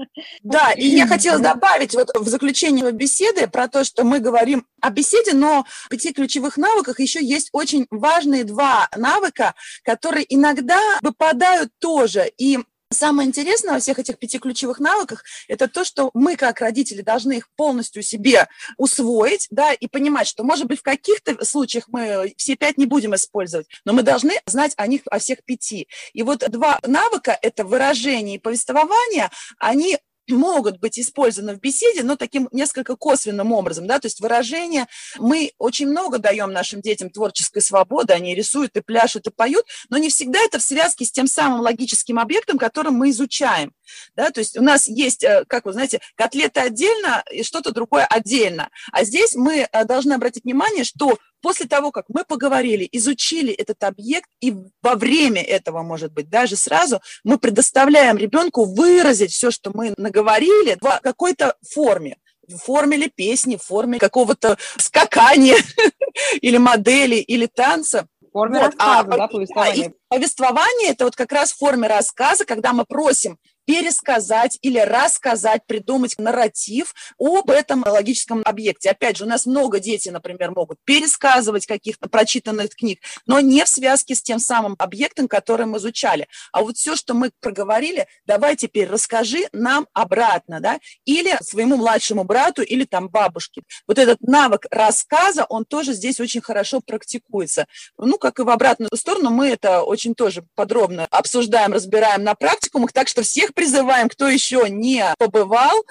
Да, 0.42 0.72
и 0.72 0.86
я 0.86 1.06
хотела 1.06 1.38
добавить 1.40 1.94
вот 1.94 2.08
в 2.14 2.26
заключение 2.28 2.90
беседы 2.92 3.48
про 3.48 3.68
то, 3.68 3.84
что 3.84 4.04
мы 4.04 4.20
говорим 4.20 4.64
о 4.80 4.90
беседе, 4.90 5.34
но 5.34 5.64
в 5.66 5.88
пяти 5.88 6.12
ключевых 6.12 6.56
навыках 6.56 7.00
еще 7.00 7.24
есть 7.24 7.50
очень 7.52 7.86
важные 7.90 8.44
два 8.44 8.88
навыка, 8.96 9.54
которые 9.84 10.24
иногда 10.28 10.78
выпадают 11.02 11.70
тоже. 11.78 12.30
И 12.38 12.58
Самое 12.92 13.28
интересное 13.28 13.74
во 13.74 13.80
всех 13.80 13.98
этих 13.98 14.18
пяти 14.18 14.38
ключевых 14.38 14.78
навыках– 14.78 15.24
это 15.48 15.68
то, 15.68 15.84
что 15.84 16.10
мы, 16.14 16.36
как 16.36 16.60
родители, 16.60 17.02
должны 17.02 17.34
их 17.34 17.48
полностью 17.56 18.02
себе 18.02 18.48
усвоить, 18.76 19.46
да, 19.50 19.72
и 19.72 19.86
понимать, 19.86 20.26
что, 20.26 20.44
может 20.44 20.66
быть, 20.66 20.80
в 20.80 20.82
каких-то 20.82 21.44
случаях 21.44 21.88
мы 21.88 22.32
все 22.36 22.56
пять 22.56 22.78
не 22.78 22.86
будем 22.86 23.14
использовать, 23.14 23.66
но 23.84 23.92
мы 23.92 24.02
должны 24.02 24.34
знать 24.46 24.72
о 24.76 24.86
них, 24.86 25.02
о 25.10 25.18
всех 25.18 25.44
пяти. 25.44 25.88
И 26.12 26.22
вот 26.22 26.40
два 26.50 26.78
навыка– 26.86 27.38
это 27.42 27.64
выражение 27.64 28.36
и 28.36 28.40
повествование, 28.40 29.30
они 29.58 29.98
могут 30.28 30.78
быть 30.78 30.98
использованы 30.98 31.54
в 31.54 31.60
беседе, 31.60 32.02
но 32.02 32.16
таким 32.16 32.48
несколько 32.52 32.96
косвенным 32.96 33.52
образом, 33.52 33.86
да, 33.86 33.98
то 33.98 34.06
есть 34.06 34.20
выражение. 34.20 34.86
Мы 35.18 35.52
очень 35.58 35.88
много 35.88 36.18
даем 36.18 36.52
нашим 36.52 36.80
детям 36.80 37.10
творческой 37.10 37.60
свободы, 37.60 38.12
они 38.12 38.34
рисуют 38.34 38.76
и 38.76 38.80
пляшут 38.80 39.26
и 39.26 39.30
поют, 39.30 39.64
но 39.88 39.98
не 39.98 40.08
всегда 40.08 40.38
это 40.40 40.58
в 40.58 40.62
связке 40.62 41.04
с 41.04 41.12
тем 41.12 41.26
самым 41.26 41.60
логическим 41.60 42.18
объектом, 42.18 42.58
которым 42.58 42.94
мы 42.94 43.10
изучаем, 43.10 43.72
да, 44.16 44.30
то 44.30 44.40
есть 44.40 44.56
у 44.56 44.62
нас 44.62 44.88
есть, 44.88 45.24
э, 45.24 45.44
как 45.48 45.64
вы 45.64 45.72
знаете, 45.72 46.00
котлеты 46.14 46.60
отдельно 46.60 47.22
и 47.30 47.42
что-то 47.42 47.72
другое 47.72 48.04
отдельно, 48.06 48.68
а 48.92 49.04
здесь 49.04 49.34
мы 49.34 49.68
э, 49.70 49.84
должны 49.84 50.12
обратить 50.12 50.44
внимание, 50.44 50.84
что 50.84 51.18
после 51.42 51.66
того, 51.66 51.90
как 51.90 52.06
мы 52.08 52.24
поговорили, 52.24 52.88
изучили 52.92 53.52
этот 53.52 53.82
объект, 53.84 54.30
и 54.40 54.54
во 54.80 54.94
время 54.94 55.42
этого, 55.42 55.82
может 55.82 56.12
быть, 56.12 56.30
даже 56.30 56.56
сразу, 56.56 57.00
мы 57.24 57.38
предоставляем 57.38 58.16
ребенку 58.16 58.64
выразить 58.64 59.32
все, 59.32 59.50
что 59.50 59.72
мы 59.74 59.92
наговорили 59.98 60.78
в 60.80 61.00
какой-то 61.02 61.56
форме 61.68 62.16
в 62.48 62.58
форме 62.58 62.96
ли 62.96 63.08
песни, 63.08 63.56
в 63.56 63.62
форме 63.62 63.98
какого-то 63.98 64.58
скакания 64.76 65.56
или 66.40 66.58
модели, 66.58 67.14
или 67.16 67.46
танца. 67.46 68.06
В 68.20 68.32
форме 68.32 68.58
вот. 68.58 68.66
рассказа, 68.66 69.00
а, 69.00 69.04
да, 69.04 69.28
повествования. 69.28 69.88
А, 70.08 70.14
повествование– 70.14 70.88
это 70.90 71.04
вот 71.04 71.16
как 71.16 71.32
раз 71.32 71.52
в 71.52 71.58
форме 71.58 71.86
рассказа, 71.86 72.44
когда 72.44 72.72
мы 72.72 72.84
просим 72.84 73.38
пересказать 73.64 74.58
или 74.62 74.78
рассказать, 74.78 75.62
придумать 75.66 76.14
нарратив 76.18 76.94
об 77.18 77.50
этом 77.50 77.84
логическом 77.86 78.42
объекте. 78.44 78.90
Опять 78.90 79.18
же, 79.18 79.24
у 79.24 79.28
нас 79.28 79.46
много 79.46 79.78
детей, 79.78 80.10
например, 80.10 80.50
могут 80.50 80.78
пересказывать 80.84 81.66
каких-то 81.66 82.08
прочитанных 82.08 82.74
книг, 82.74 83.00
но 83.26 83.40
не 83.40 83.64
в 83.64 83.68
связке 83.68 84.14
с 84.14 84.22
тем 84.22 84.38
самым 84.38 84.74
объектом, 84.78 85.28
который 85.28 85.66
мы 85.66 85.78
изучали. 85.78 86.28
А 86.52 86.62
вот 86.62 86.76
все, 86.76 86.96
что 86.96 87.14
мы 87.14 87.30
проговорили, 87.40 88.06
давай 88.26 88.56
теперь 88.56 88.88
расскажи 88.88 89.48
нам 89.52 89.86
обратно, 89.92 90.60
да, 90.60 90.78
или 91.04 91.36
своему 91.42 91.76
младшему 91.76 92.24
брату, 92.24 92.62
или 92.62 92.84
там 92.84 93.08
бабушке. 93.08 93.62
Вот 93.86 93.98
этот 93.98 94.20
навык 94.20 94.66
рассказа, 94.70 95.44
он 95.48 95.64
тоже 95.64 95.92
здесь 95.92 96.20
очень 96.20 96.40
хорошо 96.40 96.80
практикуется. 96.80 97.66
Ну, 97.98 98.18
как 98.18 98.38
и 98.38 98.42
в 98.42 98.50
обратную 98.50 98.96
сторону, 98.96 99.30
мы 99.30 99.48
это 99.48 99.82
очень 99.82 100.14
тоже 100.14 100.44
подробно 100.54 101.06
обсуждаем, 101.10 101.72
разбираем 101.72 102.22
на 102.24 102.34
практикумах, 102.34 102.92
так 102.92 103.08
что 103.08 103.22
всех 103.22 103.51
призываем, 103.52 104.08
кто 104.08 104.28
еще 104.28 104.68
не 104.68 105.04
побывал, 105.18 105.84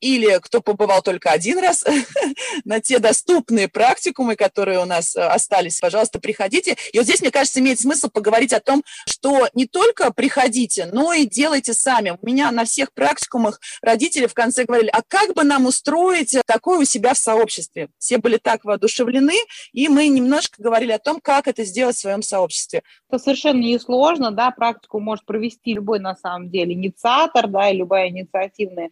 или 0.00 0.38
кто 0.42 0.60
побывал 0.60 1.02
только 1.02 1.30
один 1.30 1.58
раз 1.58 1.84
на 2.64 2.80
те 2.80 2.98
доступные 2.98 3.68
практикумы, 3.68 4.36
которые 4.36 4.80
у 4.80 4.84
нас 4.84 5.14
э, 5.16 5.20
остались, 5.20 5.80
пожалуйста, 5.80 6.18
приходите. 6.18 6.76
И 6.92 6.98
вот 6.98 7.04
здесь, 7.04 7.20
мне 7.20 7.30
кажется, 7.30 7.60
имеет 7.60 7.80
смысл 7.80 8.08
поговорить 8.08 8.52
о 8.52 8.60
том, 8.60 8.82
что 9.06 9.48
не 9.54 9.66
только 9.66 10.12
приходите, 10.12 10.86
но 10.92 11.12
и 11.12 11.26
делайте 11.26 11.74
сами. 11.74 12.16
У 12.20 12.26
меня 12.26 12.50
на 12.50 12.64
всех 12.64 12.92
практикумах 12.92 13.60
родители 13.82 14.26
в 14.26 14.34
конце 14.34 14.64
говорили, 14.64 14.90
а 14.92 15.02
как 15.06 15.34
бы 15.34 15.44
нам 15.44 15.66
устроить 15.66 16.36
такое 16.46 16.78
у 16.78 16.84
себя 16.84 17.14
в 17.14 17.18
сообществе? 17.18 17.88
Все 17.98 18.18
были 18.18 18.36
так 18.36 18.64
воодушевлены, 18.64 19.36
и 19.72 19.88
мы 19.88 20.08
немножко 20.08 20.62
говорили 20.62 20.92
о 20.92 20.98
том, 20.98 21.20
как 21.20 21.48
это 21.48 21.64
сделать 21.64 21.96
в 21.96 22.00
своем 22.00 22.22
сообществе. 22.22 22.82
Это 23.08 23.22
совершенно 23.22 23.60
несложно, 23.60 24.30
да, 24.30 24.50
практику 24.50 25.00
может 25.00 25.24
провести 25.24 25.74
любой, 25.74 26.00
на 26.00 26.16
самом 26.16 26.50
деле, 26.50 26.74
инициатор, 26.74 27.46
да, 27.48 27.70
и 27.70 27.76
любая 27.76 28.08
инициативная 28.08 28.90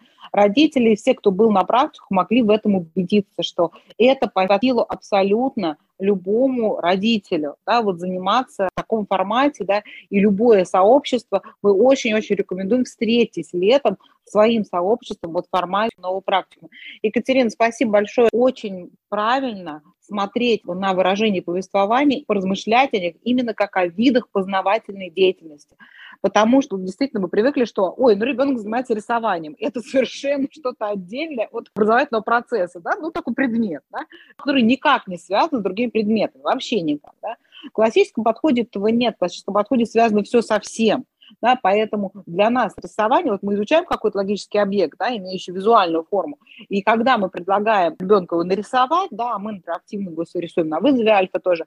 родители, 0.76 0.94
все, 0.94 1.14
кто 1.14 1.30
был 1.30 1.50
на 1.50 1.64
практику, 1.64 2.06
могли 2.10 2.42
в 2.42 2.50
этом 2.50 2.76
убедиться, 2.76 3.42
что 3.42 3.72
это 3.98 4.28
по 4.28 4.42
абсолютно 4.42 5.76
любому 5.98 6.78
родителю, 6.78 7.56
да, 7.66 7.80
вот 7.80 7.98
заниматься 7.98 8.68
в 8.72 8.74
таком 8.74 9.06
формате, 9.06 9.64
да, 9.64 9.82
и 10.10 10.20
любое 10.20 10.64
сообщество, 10.64 11.42
мы 11.62 11.72
очень-очень 11.72 12.36
рекомендуем 12.36 12.84
встретить 12.84 13.48
летом 13.54 13.96
своим 14.24 14.64
сообществом 14.64 15.32
вот 15.32 15.46
в 15.46 15.56
формате 15.56 15.94
нового 15.98 16.20
практикума. 16.20 16.68
Екатерина, 17.02 17.48
спасибо 17.48 17.92
большое, 17.92 18.28
очень 18.32 18.90
правильно 19.08 19.82
смотреть 20.00 20.64
на 20.64 20.92
выражение 20.92 21.42
повествования, 21.42 22.24
поразмышлять 22.26 22.92
о 22.92 22.98
них 22.98 23.16
именно 23.22 23.54
как 23.54 23.76
о 23.76 23.86
видах 23.86 24.28
познавательной 24.28 25.10
деятельности. 25.10 25.76
Потому 26.20 26.62
что 26.62 26.76
действительно 26.78 27.22
мы 27.22 27.28
привыкли, 27.28 27.64
что, 27.64 27.94
ой, 27.96 28.16
ну 28.16 28.24
ребенок 28.24 28.58
занимается 28.58 28.94
рисованием. 28.94 29.56
Это 29.58 29.80
совершенно 29.80 30.46
что-то 30.50 30.88
отдельное 30.88 31.48
от 31.50 31.68
образовательного 31.74 32.22
процесса, 32.22 32.80
да, 32.80 32.94
ну 33.00 33.10
такой 33.10 33.34
предмет, 33.34 33.82
да, 33.90 34.00
который 34.36 34.62
никак 34.62 35.06
не 35.06 35.18
связан 35.18 35.60
с 35.60 35.62
другими 35.62 35.90
предметами, 35.90 36.42
вообще 36.42 36.80
никак, 36.80 37.14
да. 37.22 37.36
В 37.68 37.72
классическом 37.72 38.24
подходе 38.24 38.62
этого 38.62 38.88
нет, 38.88 39.16
в 39.16 39.18
классическом 39.18 39.54
подходе 39.54 39.86
связано 39.86 40.22
все 40.22 40.42
со 40.42 40.60
всем. 40.60 41.04
Да, 41.40 41.58
поэтому 41.60 42.12
для 42.26 42.50
нас 42.50 42.72
рисование, 42.76 43.32
вот 43.32 43.42
мы 43.42 43.54
изучаем 43.54 43.84
какой-то 43.84 44.18
логический 44.18 44.58
объект, 44.58 44.96
да, 44.96 45.14
имеющий 45.16 45.50
визуальную 45.50 46.04
форму, 46.04 46.38
и 46.68 46.82
когда 46.82 47.18
мы 47.18 47.28
предлагаем 47.28 47.96
ребенку 47.98 48.36
его 48.36 48.44
нарисовать, 48.44 49.08
да, 49.10 49.36
мы, 49.38 49.54
например, 49.54 49.76
активно 49.76 50.10
его 50.10 50.24
рисуем 50.34 50.68
на 50.68 50.78
вызове 50.78 51.10
альфа 51.10 51.40
тоже, 51.40 51.66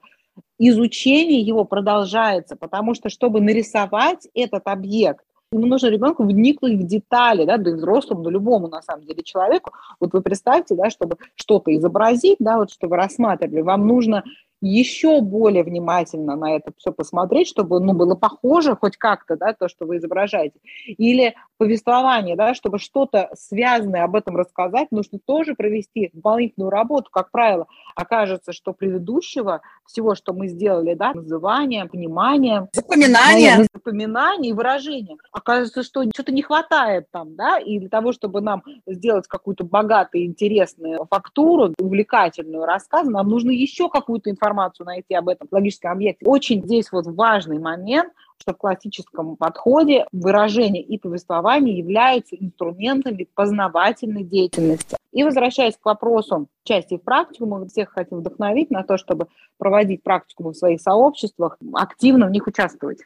изучение 0.57 1.41
его 1.41 1.65
продолжается, 1.65 2.55
потому 2.55 2.93
что, 2.93 3.09
чтобы 3.09 3.41
нарисовать 3.41 4.27
этот 4.33 4.67
объект, 4.67 5.23
ему 5.51 5.65
нужно 5.65 5.87
ребенку 5.87 6.23
вникнуть 6.23 6.73
в 6.73 6.85
детали, 6.85 7.45
да, 7.45 7.57
да 7.57 7.71
и 7.71 7.73
взрослому, 7.73 8.23
да 8.23 8.29
любому, 8.29 8.67
на 8.67 8.81
самом 8.81 9.05
деле, 9.05 9.23
человеку. 9.23 9.71
Вот 9.99 10.13
вы 10.13 10.21
представьте, 10.21 10.75
да, 10.75 10.89
чтобы 10.89 11.17
что-то 11.35 11.73
изобразить, 11.75 12.37
да, 12.39 12.57
вот 12.57 12.71
что 12.71 12.87
вы 12.87 12.97
рассматривали, 12.97 13.61
вам 13.61 13.87
нужно 13.87 14.23
еще 14.61 15.21
более 15.21 15.63
внимательно 15.63 16.35
на 16.35 16.55
это 16.55 16.71
все 16.77 16.91
посмотреть, 16.91 17.47
чтобы 17.47 17.79
ну, 17.79 17.93
было 17.93 18.15
похоже 18.15 18.75
хоть 18.75 18.97
как-то, 18.97 19.37
да, 19.37 19.53
то, 19.53 19.69
что 19.69 19.85
вы 19.85 19.97
изображаете. 19.97 20.59
Или 20.85 21.35
повествование, 21.57 22.35
да, 22.35 22.53
чтобы 22.53 22.79
что-то 22.79 23.29
связанное 23.35 24.03
об 24.03 24.15
этом 24.15 24.35
рассказать, 24.35 24.91
нужно 24.91 25.19
тоже 25.19 25.55
провести 25.55 26.09
дополнительную 26.13 26.69
работу. 26.69 27.09
Как 27.11 27.31
правило, 27.31 27.67
окажется, 27.95 28.53
что 28.53 28.73
предыдущего 28.73 29.61
всего, 29.85 30.15
что 30.15 30.33
мы 30.33 30.47
сделали, 30.47 30.93
да, 30.93 31.13
называние, 31.13 31.85
понимание, 31.85 32.67
запоминание, 32.73 33.65
запоминание 33.73 34.51
и 34.51 34.53
выражение, 34.53 35.17
окажется, 35.31 35.83
что 35.83 36.03
что-то 36.13 36.31
не 36.31 36.41
хватает 36.41 37.07
там, 37.11 37.35
да, 37.35 37.59
и 37.59 37.79
для 37.79 37.89
того, 37.89 38.11
чтобы 38.11 38.41
нам 38.41 38.63
сделать 38.85 39.27
какую-то 39.27 39.63
богатую, 39.63 40.25
интересную 40.25 41.05
фактуру, 41.09 41.73
увлекательную 41.79 42.65
рассказ, 42.65 43.07
нам 43.07 43.27
нужно 43.29 43.51
еще 43.51 43.89
какую-то 43.89 44.29
информацию 44.29 44.48
информацию 44.49 44.85
найти 44.85 45.13
об 45.13 45.29
этом 45.29 45.47
логическом 45.51 45.91
объекте. 45.91 46.25
Очень 46.25 46.63
здесь 46.63 46.91
вот 46.91 47.05
важный 47.07 47.59
момент, 47.59 48.11
что 48.37 48.53
в 48.53 48.57
классическом 48.57 49.35
подходе 49.35 50.05
выражение 50.11 50.81
и 50.81 50.97
повествование 50.97 51.77
являются 51.77 52.35
инструментами 52.35 53.27
познавательной 53.35 54.23
деятельности. 54.23 54.97
И 55.11 55.23
возвращаясь 55.23 55.77
к 55.77 55.85
вопросу 55.85 56.47
части 56.63 56.97
в 56.97 57.01
практику, 57.01 57.45
мы 57.45 57.67
всех 57.67 57.89
хотим 57.89 58.19
вдохновить 58.19 58.71
на 58.71 58.83
то, 58.83 58.97
чтобы 58.97 59.27
проводить 59.57 60.03
практику 60.03 60.49
в 60.49 60.53
своих 60.53 60.81
сообществах, 60.81 61.57
активно 61.73 62.27
в 62.27 62.31
них 62.31 62.47
участвовать. 62.47 62.99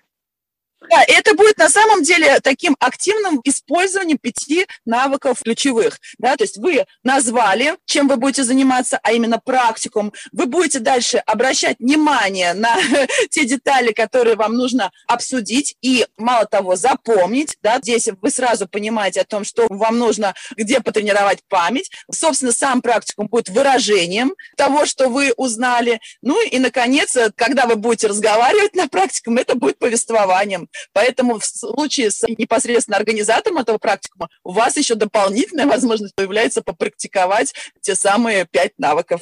Да, 0.89 1.03
это 1.07 1.33
будет 1.33 1.57
на 1.57 1.69
самом 1.69 2.03
деле 2.03 2.39
таким 2.41 2.75
активным 2.79 3.41
использованием 3.43 4.17
пяти 4.17 4.67
навыков 4.85 5.39
ключевых. 5.43 5.99
Да? 6.17 6.35
То 6.35 6.43
есть 6.43 6.57
вы 6.57 6.85
назвали, 7.03 7.75
чем 7.85 8.07
вы 8.07 8.17
будете 8.17 8.43
заниматься, 8.43 8.99
а 9.03 9.11
именно 9.13 9.39
практикум. 9.39 10.13
Вы 10.31 10.45
будете 10.45 10.79
дальше 10.79 11.17
обращать 11.17 11.79
внимание 11.79 12.53
на 12.53 12.75
те 13.29 13.45
детали, 13.45 13.91
которые 13.91 14.35
вам 14.35 14.55
нужно 14.55 14.91
обсудить 15.07 15.75
и, 15.81 16.05
мало 16.17 16.45
того, 16.45 16.75
запомнить. 16.75 17.57
Да? 17.61 17.79
Здесь 17.81 18.09
вы 18.21 18.29
сразу 18.29 18.67
понимаете 18.67 19.21
о 19.21 19.25
том, 19.25 19.43
что 19.43 19.67
вам 19.69 19.97
нужно, 19.97 20.33
где 20.57 20.79
потренировать 20.79 21.39
память. 21.47 21.91
Собственно, 22.11 22.51
сам 22.51 22.81
практикум 22.81 23.27
будет 23.27 23.49
выражением 23.49 24.33
того, 24.57 24.85
что 24.85 25.09
вы 25.09 25.33
узнали. 25.37 25.99
Ну 26.21 26.45
и, 26.45 26.59
наконец, 26.59 27.17
когда 27.35 27.65
вы 27.65 27.75
будете 27.75 28.07
разговаривать 28.07 28.75
на 28.75 28.87
практикум, 28.87 29.37
это 29.37 29.55
будет 29.55 29.79
повествованием. 29.79 30.67
Поэтому 30.93 31.39
в 31.39 31.45
случае 31.45 32.11
с 32.11 32.23
непосредственно 32.27 32.97
организатором 32.97 33.59
этого 33.59 33.77
практикума 33.77 34.29
у 34.43 34.51
вас 34.51 34.77
еще 34.77 34.95
дополнительная 34.95 35.65
возможность 35.65 36.15
появляется 36.15 36.61
попрактиковать 36.61 37.53
те 37.81 37.95
самые 37.95 38.45
пять 38.49 38.73
навыков. 38.77 39.21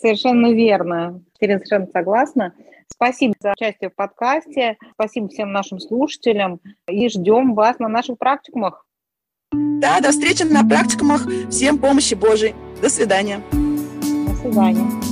Совершенно 0.00 0.52
верно. 0.52 1.22
Ирина 1.40 1.58
совершенно 1.58 1.86
согласна. 1.92 2.54
Спасибо 2.88 3.34
за 3.40 3.52
участие 3.52 3.90
в 3.90 3.94
подкасте. 3.94 4.76
Спасибо 4.92 5.28
всем 5.28 5.52
нашим 5.52 5.80
слушателям. 5.80 6.60
И 6.88 7.08
ждем 7.08 7.54
вас 7.54 7.78
на 7.78 7.88
наших 7.88 8.18
практикумах. 8.18 8.86
Да, 9.52 10.00
до 10.00 10.10
встречи 10.10 10.42
на 10.42 10.66
практикумах. 10.66 11.26
Всем 11.50 11.78
помощи 11.78 12.14
Божией. 12.14 12.54
До 12.80 12.88
свидания. 12.88 13.40
До 13.50 14.34
свидания. 14.36 15.11